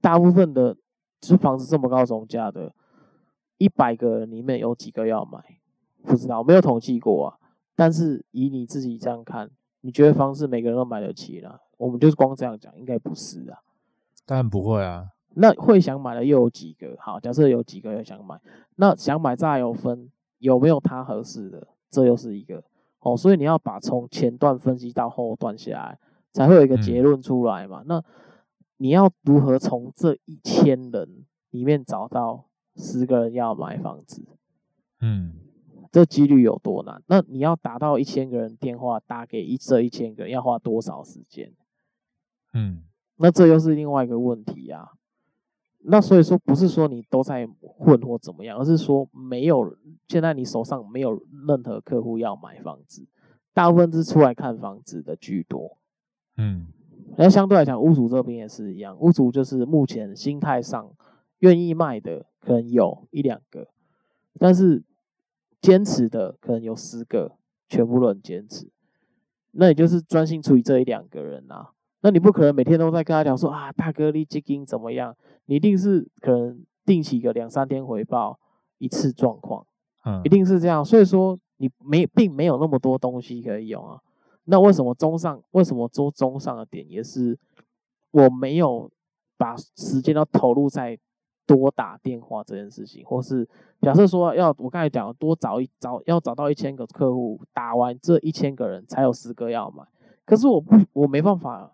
[0.00, 0.74] 大部分的，
[1.20, 2.74] 这房子这么高总价的，
[3.58, 5.57] 一百个人里面有几个要买？
[6.02, 7.38] 不知道，没有统计过啊。
[7.74, 11.60] 但是以你自己这样看，你觉得房子每个人都买得起啦？
[11.76, 13.58] 我们就是光这样讲，应该不是啊。
[14.26, 15.08] 当然不会啊。
[15.34, 16.96] 那会想买的又有几个？
[16.98, 18.40] 好，假设有几个要想买，
[18.76, 22.62] 那想买再有分有没有他合适的，这又是一个
[23.00, 23.16] 哦。
[23.16, 25.98] 所以你要把从前段分析到后段下来。
[26.30, 27.80] 才会有一个结论出来嘛？
[27.80, 28.04] 嗯、那
[28.76, 32.44] 你要如何从这一千人里面找到
[32.76, 34.22] 十个人要买房子？
[35.00, 35.32] 嗯，
[35.90, 37.02] 这几率有多难？
[37.06, 41.52] 那你要打到一千个人电话，打给一这一千个人要花多少时间？
[42.52, 42.82] 嗯，
[43.16, 44.88] 那这又是另外一个问题呀、啊。
[45.80, 49.76] 那所以说，不是说你都在混或怎么样，而是说没有
[50.08, 53.06] 现在你手上没有任何客户要买房子，
[53.54, 55.78] 大部分是出来看房子的居多。
[56.36, 56.66] 嗯，
[57.16, 58.98] 那相对来讲，屋主这边也是一样。
[58.98, 60.90] 屋主就是目前心态上
[61.38, 63.68] 愿意卖的可能有一两个，
[64.38, 64.82] 但是
[65.60, 67.36] 坚持的可能有十个，
[67.68, 68.70] 全部都很坚持。
[69.52, 71.70] 那也就是专心处理这一两个人啊。
[72.00, 75.16] 那你不可能每天都在跟他讲说啊，大哥你最近怎么样？
[75.46, 78.38] 你一定是可能定期个两三天回报
[78.78, 79.66] 一次状况，
[80.04, 80.84] 嗯，一定是这样。
[80.84, 83.98] 所以说你没并没有那么多东西可以用啊。
[84.44, 85.42] 那为什么中上？
[85.50, 87.36] 为什么做中上的点也是
[88.12, 88.90] 我没有
[89.36, 90.98] 把时间都投入在
[91.48, 93.48] 多打电话这件事情，或是
[93.80, 99.82] 假设说要我刚才讲多找一找要找到一千个客户，打完这一千个人才有十个要买，
[100.26, 101.72] 可是我不我没办法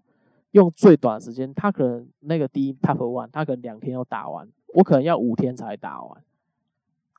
[0.52, 6.22] 用最短时间，他可能那个第一 top one，他可能两天就打完，我可能要五天才打完，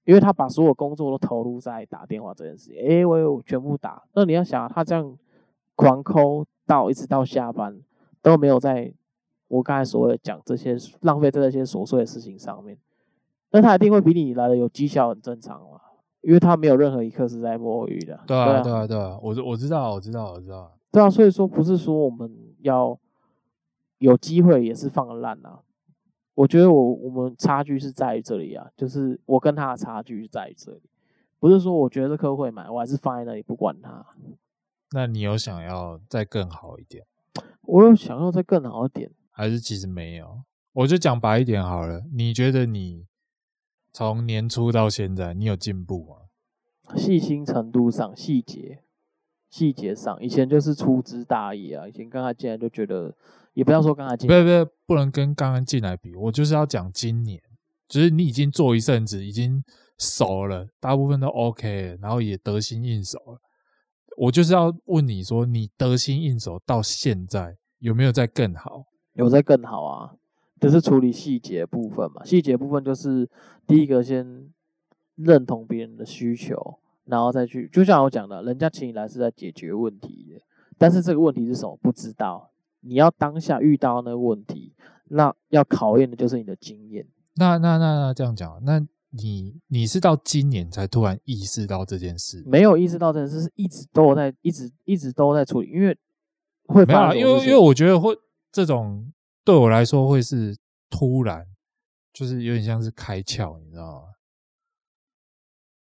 [0.06, 5.18] 因为他把所有工作都投入在打电话这件事情，哎，我有全部打，那你要想他这样
[5.76, 7.82] 狂抠到一直到下班
[8.22, 8.94] 都没有在。
[9.48, 12.78] 我刚才所谓讲这些浪费在这些琐碎的事情上面，
[13.52, 15.80] 那他一定会比你来的有绩效，很正常嘛，
[16.22, 18.20] 因为他没有任何一刻是在摸鱼的。
[18.26, 20.76] 对啊，对啊，对啊，我我知道，我知道，我知道。
[20.92, 22.30] 对啊，所以说不是说我们
[22.62, 23.00] 要
[24.00, 25.62] 有机会也是放烂啊。
[26.34, 30.82] 我觉得我我们差距是在于这里啊，就是我跟他的差距是在于这里，
[31.40, 34.06] 不是说我觉得这客户会买，我还是放在那里不管他。
[34.92, 37.06] 那你有想要再更好一点？
[37.62, 39.12] 我有想要再更好一点。
[39.36, 42.02] 还是其实没有，我就讲白一点好了。
[42.14, 43.06] 你觉得你
[43.92, 46.96] 从年初到现在，你有进步吗？
[46.96, 48.84] 细心程度上，细节
[49.50, 51.86] 细节上，以前就是粗枝大叶啊。
[51.86, 53.14] 以前刚才进来就觉得，
[53.54, 56.16] 也不要说刚才进来，不不不，不能跟刚刚进来比。
[56.16, 57.42] 我就是要讲今年，
[57.90, 59.62] 就是你已经做一阵子，已经
[60.00, 63.42] 熟了，大部分都 OK 了，然后也得心应手了。
[64.18, 68.86] 我就是要问你说，你得心应手到现在有没有在更好？
[69.16, 70.16] 有在更好啊，
[70.62, 72.24] 就是处理细节部分嘛。
[72.24, 73.30] 细节部分就是
[73.68, 74.50] 第一个先
[75.16, 80.42] 认同别人的需求，然后再去，就像我讲的，人家请你来是在解决问题的，
[80.78, 81.78] 但是这个问题是什么？
[81.82, 82.52] 不知道。
[82.82, 84.74] 你要当下遇到那个问题，
[85.06, 87.08] 那要考验的就是你的经验。
[87.36, 92.44] 那那那那这样讲，那你你是到今年才突然意识到这件事？
[92.46, 95.98] 没有意识到这件事，是一直都在，一直一直都在处理，因为
[96.68, 98.16] 会发没有，因为因为我觉得会。
[98.56, 99.12] 这种
[99.44, 100.56] 对我来说会是
[100.90, 101.46] 突然，
[102.14, 104.08] 就是有点像是开窍，你知道吗？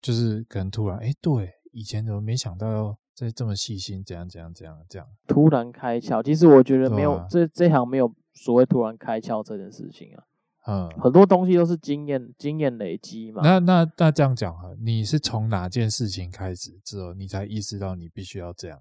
[0.00, 5.08] 就是可能突然，哎，对，以前怎么没想到要再这么细心，怎样怎样怎样这样。
[5.26, 10.22] 突然开窍，其实我觉得没有，啊、这这行没有所谓突然开窍这件事情啊。
[10.68, 13.42] 嗯，很多东西都是经验经验累积嘛。
[13.42, 18.80] 那那那这样讲哈，你是从哪件事情开始之后，你才意识到你必须要这样？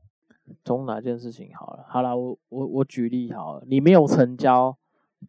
[0.64, 1.86] 从哪件事情好了？
[1.88, 3.64] 好了，我我我举例好了。
[3.68, 4.78] 你没有成交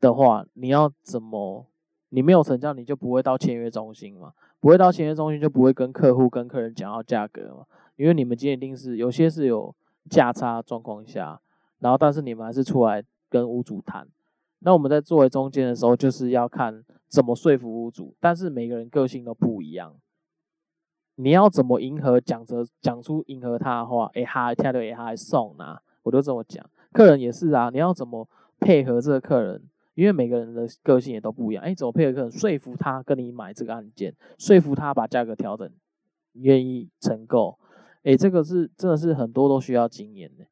[0.01, 1.67] 的话，你要怎么？
[2.11, 4.35] 你没有成交，你就不会到签约中心嘛？
[4.61, 7.65] 不会到签约中心，就不会跟客户、跟客人讲到价格嘛？
[7.97, 9.75] 因为你们今天一定是有些是有
[10.11, 11.41] 价差状况下，
[11.79, 14.07] 然后但是你们还是出来跟屋主谈。
[14.59, 19.95] 那我们在作为中间的时候，就是要看怎么说服屋主，但是每个人个性都不一样。
[21.17, 22.21] 你要怎么迎合？
[22.21, 26.65] 讲着讲出迎合他的话，哎哈，跳的哎哈，送啊，我都这么讲。
[26.93, 28.27] 客人也是啊，你要怎么
[28.59, 29.63] 配合这个客人？
[29.95, 31.63] 因为每个人的个性也都不一样。
[31.63, 32.31] 哎，怎么配合客人？
[32.33, 35.71] 说服他跟你买这个案件，说服他把价格调整，
[36.33, 37.59] 愿意成购。
[38.05, 40.45] 哎，这个是真的是很多都需要经验的，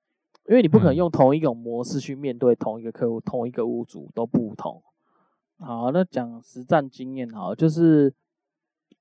[0.46, 4.82] 因为你不可能用同一种模式去面对同一个客户、同一个屋主都不同。
[5.58, 8.12] 好，那讲实战经验好，就是。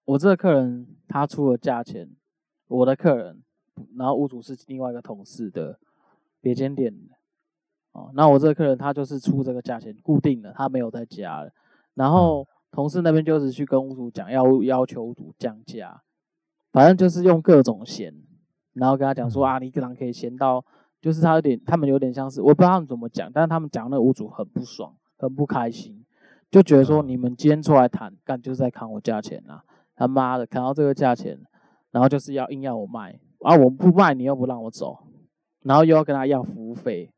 [0.09, 2.09] 我这个客人他出了价钱，
[2.67, 3.43] 我的客人，
[3.95, 5.77] 然后屋主是另外一个同事的
[6.41, 7.13] 别间店的，
[7.91, 11.51] 哦，那我这个客人他就是出这个价钱固定的，他没有再加了，
[11.93, 16.01] 然后同事那边就是去跟屋主讲要要求屋主降价，
[16.71, 18.11] 反正就是用各种嫌，
[18.73, 20.65] 然后跟他讲说啊，你可能可以嫌到，
[20.99, 26.03] 就是他有点，他们有点像是我不知道他们怎么讲，但是他们讲那屋主很不爽，很不开心，
[26.49, 29.63] 就觉得说你们今天出来谈，干就是在砍我价钱啊。
[29.99, 31.37] 他妈的，砍到这个价钱，
[31.91, 34.97] 然后就是要硬要我卖，啊，我不卖你又不让我走，
[35.63, 37.11] 然后又要跟他要服务费，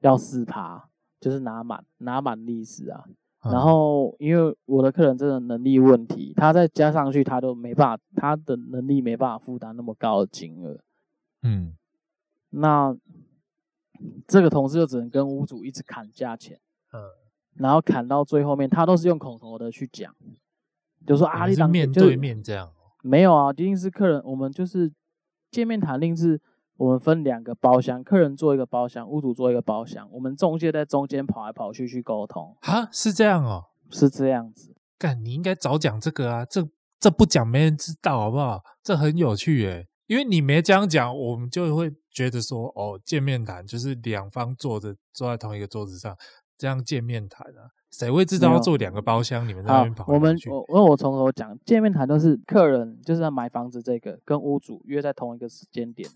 [0.00, 3.04] 要四趴，就是拿满拿满利息啊。
[3.44, 10.80] 然后因为我的客人真的能力问题，他再加上去他都没办法，他的能力没办法负担那么高的金额。
[11.42, 11.76] 嗯，
[12.50, 12.96] 那
[14.26, 16.58] 这个同事就只能跟屋主一直砍价钱，
[16.92, 16.98] 嗯，
[17.54, 20.12] 然后砍到最后面，他都是用口头的去讲。
[21.06, 24.22] 就说啊，你当面对面这样，没有啊，一定是客人。
[24.24, 24.92] 我们就是
[25.50, 26.40] 见面谈定是，
[26.76, 32.56] 我们分两个包厢，客人做一个包厢，屋主做一个包厢，我们中介在中间跑来跑去去沟通。
[32.62, 34.74] 哈，是这样哦，是这样子。
[34.98, 36.66] 干，你应该早讲这个啊，这
[36.98, 38.62] 这不讲没人知道好不好？
[38.82, 46.16] 这很有趣诶，因为你没这样讲，我们就会觉得说，哦，见面谈就是两方坐着坐在同一个桌子上，
[46.56, 47.68] 这样见面谈啊。
[47.96, 49.46] 谁会知道要做两个包厢？
[49.46, 50.12] 你们在那边跑。
[50.12, 50.36] 我们
[50.68, 56.10] 我我从头讲，见面谈都是客人就是要买房子，这个跟屋主约在同一个时间点，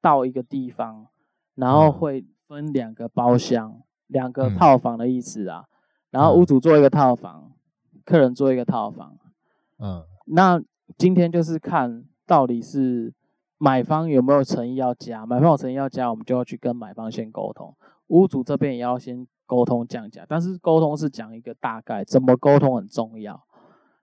[0.00, 1.08] 到一个地方，
[1.56, 5.64] 然后会分两个包厢，两个套房的意思啊。
[6.10, 7.50] 然后屋主做一个套房，
[8.04, 9.18] 客人做一个套房，
[9.80, 10.62] 嗯，那
[10.96, 13.12] 今天就是看到底是
[13.58, 23.42] 买方有没有诚意要加，买方有诚意要加，我们就要去跟买方先沟通，屋主这边也要先沟通降价，但是沟通是讲一个大概，怎么沟通很重要。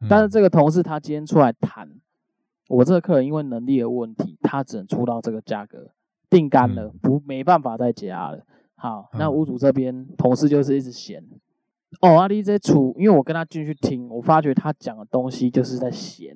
[0.10, 1.90] 但是这个同事他今天出来谈，
[2.70, 5.92] 我这个客人因为能力的问题，他只能出到这个价格，
[6.30, 8.46] 定干了，不没办法再加了。
[8.76, 11.24] 好，那屋主这边同事就是一直闲。
[12.02, 16.36] 哦，阿丽这出，因为我跟他进去听，我发觉他讲的东西就是在闲，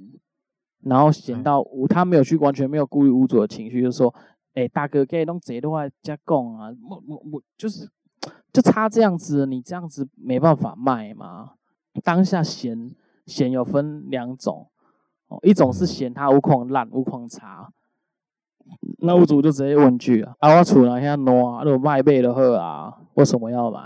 [0.83, 4.13] 然后闲到屋，他没有去完全没有顾虑屋主的情绪，就是说，
[4.53, 7.89] 哎、欸，大哥，给东西的话加工啊，我我我就是
[8.57, 11.51] 就差这样子，你这样子没办法卖嘛。
[12.03, 12.89] 当下嫌
[13.27, 14.67] 嫌有分两种，
[15.27, 17.71] 哦，一种是嫌它屋况烂，屋况差。
[18.97, 23.79] 那屋主就直接问句啊，啊我厝哪遐烂啊，如果卖卖的好啊，为什么要买？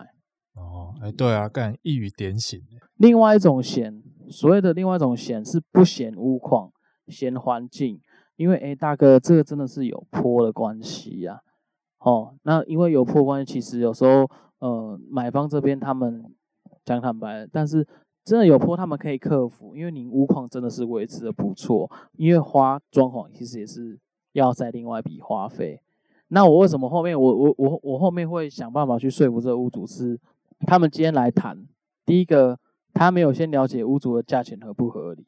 [0.56, 2.58] 哦，哎、欸，对啊，干一语点醒。
[2.96, 6.72] 另外一种嫌，所谓的另外一种嫌是不嫌屋况，
[7.10, 8.00] 嫌环境，
[8.38, 11.42] 因为哎、欸，大哥，这个真的是有坡的关系呀、
[11.98, 12.10] 啊。
[12.10, 14.30] 哦，那因为有破关系，其实有时候
[14.62, 16.26] 呃，买方这边他们
[16.84, 17.86] 讲坦白，但是
[18.24, 24.00] 真的有坡，他们可以克服，因为你屋况真的是维持的不错，因为花装潢其实也是。
[24.34, 25.82] 要再另外一笔花费，
[26.30, 30.18] 那我为什么后面我我我我后面会想办法去说服这个屋主是，
[30.60, 31.68] 他们今天来谈，
[32.06, 32.58] 第一个
[32.94, 35.26] 他没有先了解屋主的价钱合不合理，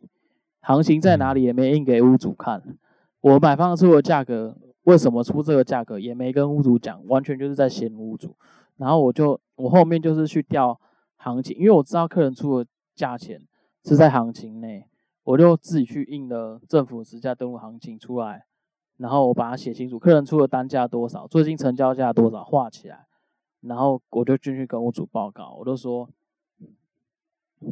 [0.62, 2.64] 行情在哪里也没印给屋主看，
[3.20, 8.38] 我买方出的价格为什么出这个价格也没跟屋主讲，完全就是在嫌屋主，
[8.84, 10.78] 然后我就我后面就是去调
[11.16, 13.42] 行情，因为我知道客人出的价钱
[13.86, 14.90] 是在行情内，
[15.24, 18.46] 我就自己去印了政府实价登录行情出来。
[18.98, 23.06] 然后我把它写清楚，客人出的单价多少，最近成交价多少，画起来，
[23.62, 26.10] 然后我就进去跟屋主报告，我就说，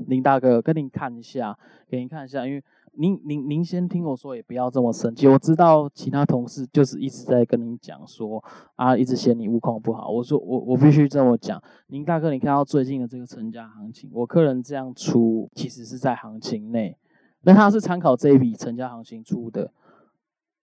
[0.08, 1.60] 林大哥，跟您看一下，
[1.90, 2.64] 给您看一下，因为
[2.94, 5.28] 您您您先听我说，也不要这么生气。
[5.28, 8.44] 我知道其他同事就是一直在跟您讲说
[8.76, 10.10] 啊，一直嫌你屋况不好。
[10.10, 16.98] 我说我我必须这么讲，您大哥，你看到最近的这个成交行情，我客人这样出，其实是在行情内，
[17.44, 19.72] 那他是参考这一笔成交行情出的。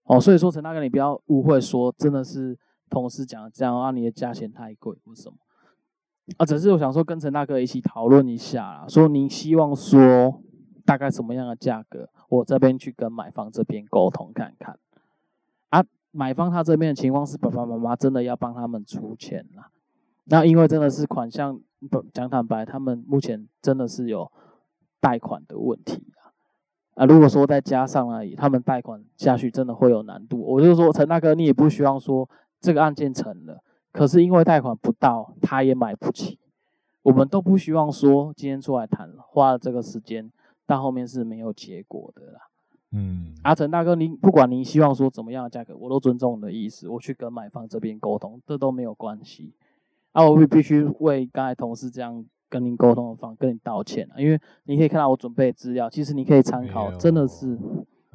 [0.05, 2.59] 哦，所以说陈大哥，你不要误会，说真的是
[2.91, 5.37] 同事讲这样啊，你的价钱太贵，为什么？
[6.37, 10.43] 啊，只是我想说跟陈大哥一起讨论一下啦，说您希望说
[10.89, 14.79] 大概什么样的价格，我这边去跟买方这边沟通看看。
[15.69, 19.67] 啊，买方他这边的情况是爸爸妈妈真的要帮他们出钱了，
[20.25, 21.61] 那因为真的是款项
[21.91, 24.33] 不，讲坦白，他们目前真的是有
[24.99, 26.33] 贷款的问题啊。
[26.95, 30.41] 啊，如果说再加上而已，他们贷款下去真的会有难度。
[30.41, 32.27] 我就说陈大哥，你也不希望说
[32.63, 33.63] 这个案件成了，
[33.93, 36.39] 可是因为贷款不到，他也买不起。
[37.03, 40.33] 我们都不希望说今天出来谈，花了这个时间，
[40.69, 42.41] 但后面是没有结果的啦。
[42.93, 49.55] 嗯，阿成大哥，您不管您希望说怎么样的价格，我都尊重你的意思，我去跟买方这边沟通，这都没有关系。
[50.13, 52.25] 啊，我必须为刚才同事这样。
[52.51, 57.59] 跟您沟通的方，跟你道歉，因为你可以看到我准备资料，其实你可以参考，真的是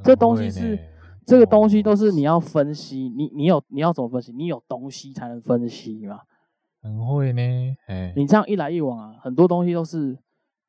[0.03, 0.79] 这东西是
[1.23, 4.33] 这个东西都是你要分析，你你有你要怎么分析？
[4.33, 6.21] 你有东西才能分析嘛。
[6.81, 7.77] 很会呢，
[8.15, 10.17] 你这样一来一往啊，很多东西都是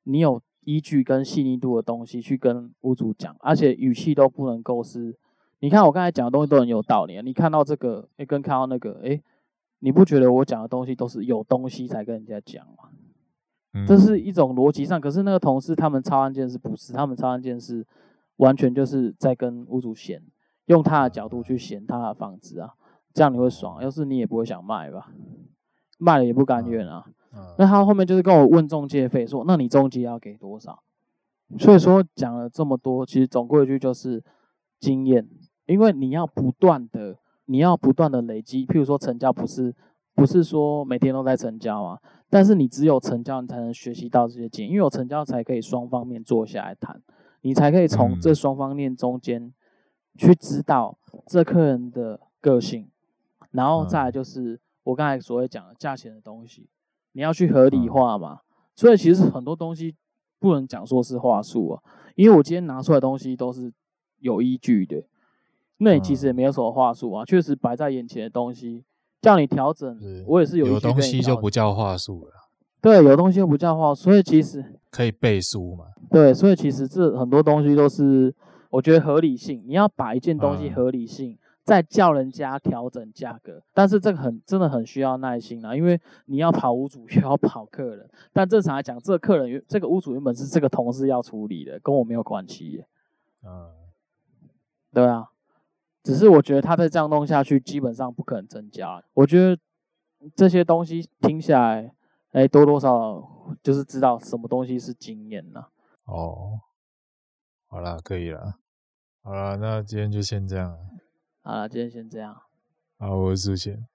[0.02, 5.16] 你有依据跟细腻度的东西去跟屋主讲，而且语气都不能够是，
[5.60, 9.20] 你看我刚才讲的东西都很有道理啊，你看到这个，哎，跟看到那个，哎，
[9.80, 13.84] 你不觉得我讲的东西都是有东西才跟人家讲吗？
[13.86, 16.92] 这是一种逻辑上，可是那个同事他们抄案件是不是？
[16.92, 17.84] 他们抄案件是
[18.36, 20.22] 完全就是在跟屋主嫌，
[20.66, 22.70] 用他的角度去嫌他的房子啊，
[23.12, 25.12] 这样你会爽，要是你也不会想卖吧？
[25.98, 27.04] 卖了也不甘愿啊。
[27.58, 30.82] 那他后面就是跟我问中介费，说那你中介要给多少？
[31.58, 34.22] 所以说讲了这么多，其实总归一句就是
[34.80, 35.28] 经验，
[35.66, 39.74] 因为你要不断的，你要不断的累积，譬如说成交不是。
[40.16, 47.02] 不是说每天都在成交啊，但是你只有成交，你才能学习到这些经验，因为有成交才可以双方面坐下来谈，
[47.40, 49.52] 你才可以从这双方面中间
[50.16, 52.88] 去知道这客人的个性，
[53.50, 56.68] 然后再来就是我刚才所谓讲的价钱的东西，
[57.14, 58.40] 你要去合理化嘛。
[58.76, 59.96] 所以其实很多东西
[60.38, 61.82] 不能讲说是话术啊，
[62.14, 63.72] 因为我今天拿出来的东西都是
[64.20, 65.02] 有依据的，
[65.78, 68.84] 那你其实也没有什么话术啊，确实摆在眼前的东西。
[69.22, 72.32] 叫你调整，我也是有，有东西就不叫话术了。
[72.82, 75.86] 对，有东西就不叫话，所以其实可以背书嘛。
[76.10, 78.34] 对，所以其实这很多东西都是
[78.68, 79.64] 我觉得合理性。
[79.66, 83.62] 你要把一件东西合理性，再叫人家调整价格。
[83.72, 88.08] 但是这个很真的很需要耐心啊，因为你要跑屋主，又要跑客人。
[88.32, 92.84] 但正常来讲，这个客人这个屋主原本是这个同事要处理的，跟我没有关系。
[93.42, 93.72] 嗯，
[94.92, 95.30] 对啊。
[96.02, 99.02] 只是我觉得他再这样弄下去，基本上不可能增加。
[99.14, 99.58] 我觉得
[100.36, 101.94] 这些东西听下来，
[102.32, 105.68] 哎，多多少少就是知道什么东西是经验呐。
[106.04, 106.60] 哦，
[107.68, 108.58] 好啦，可以了。
[109.22, 110.76] 好了，那今天就先这样。
[111.46, 112.34] 好了，今天先这样。
[112.96, 113.86] 好，我是苏贤，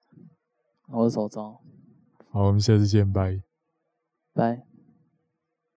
[0.86, 1.58] 我是手中。
[2.30, 3.42] 好，我们下次见，拜。
[4.32, 4.69] 拜。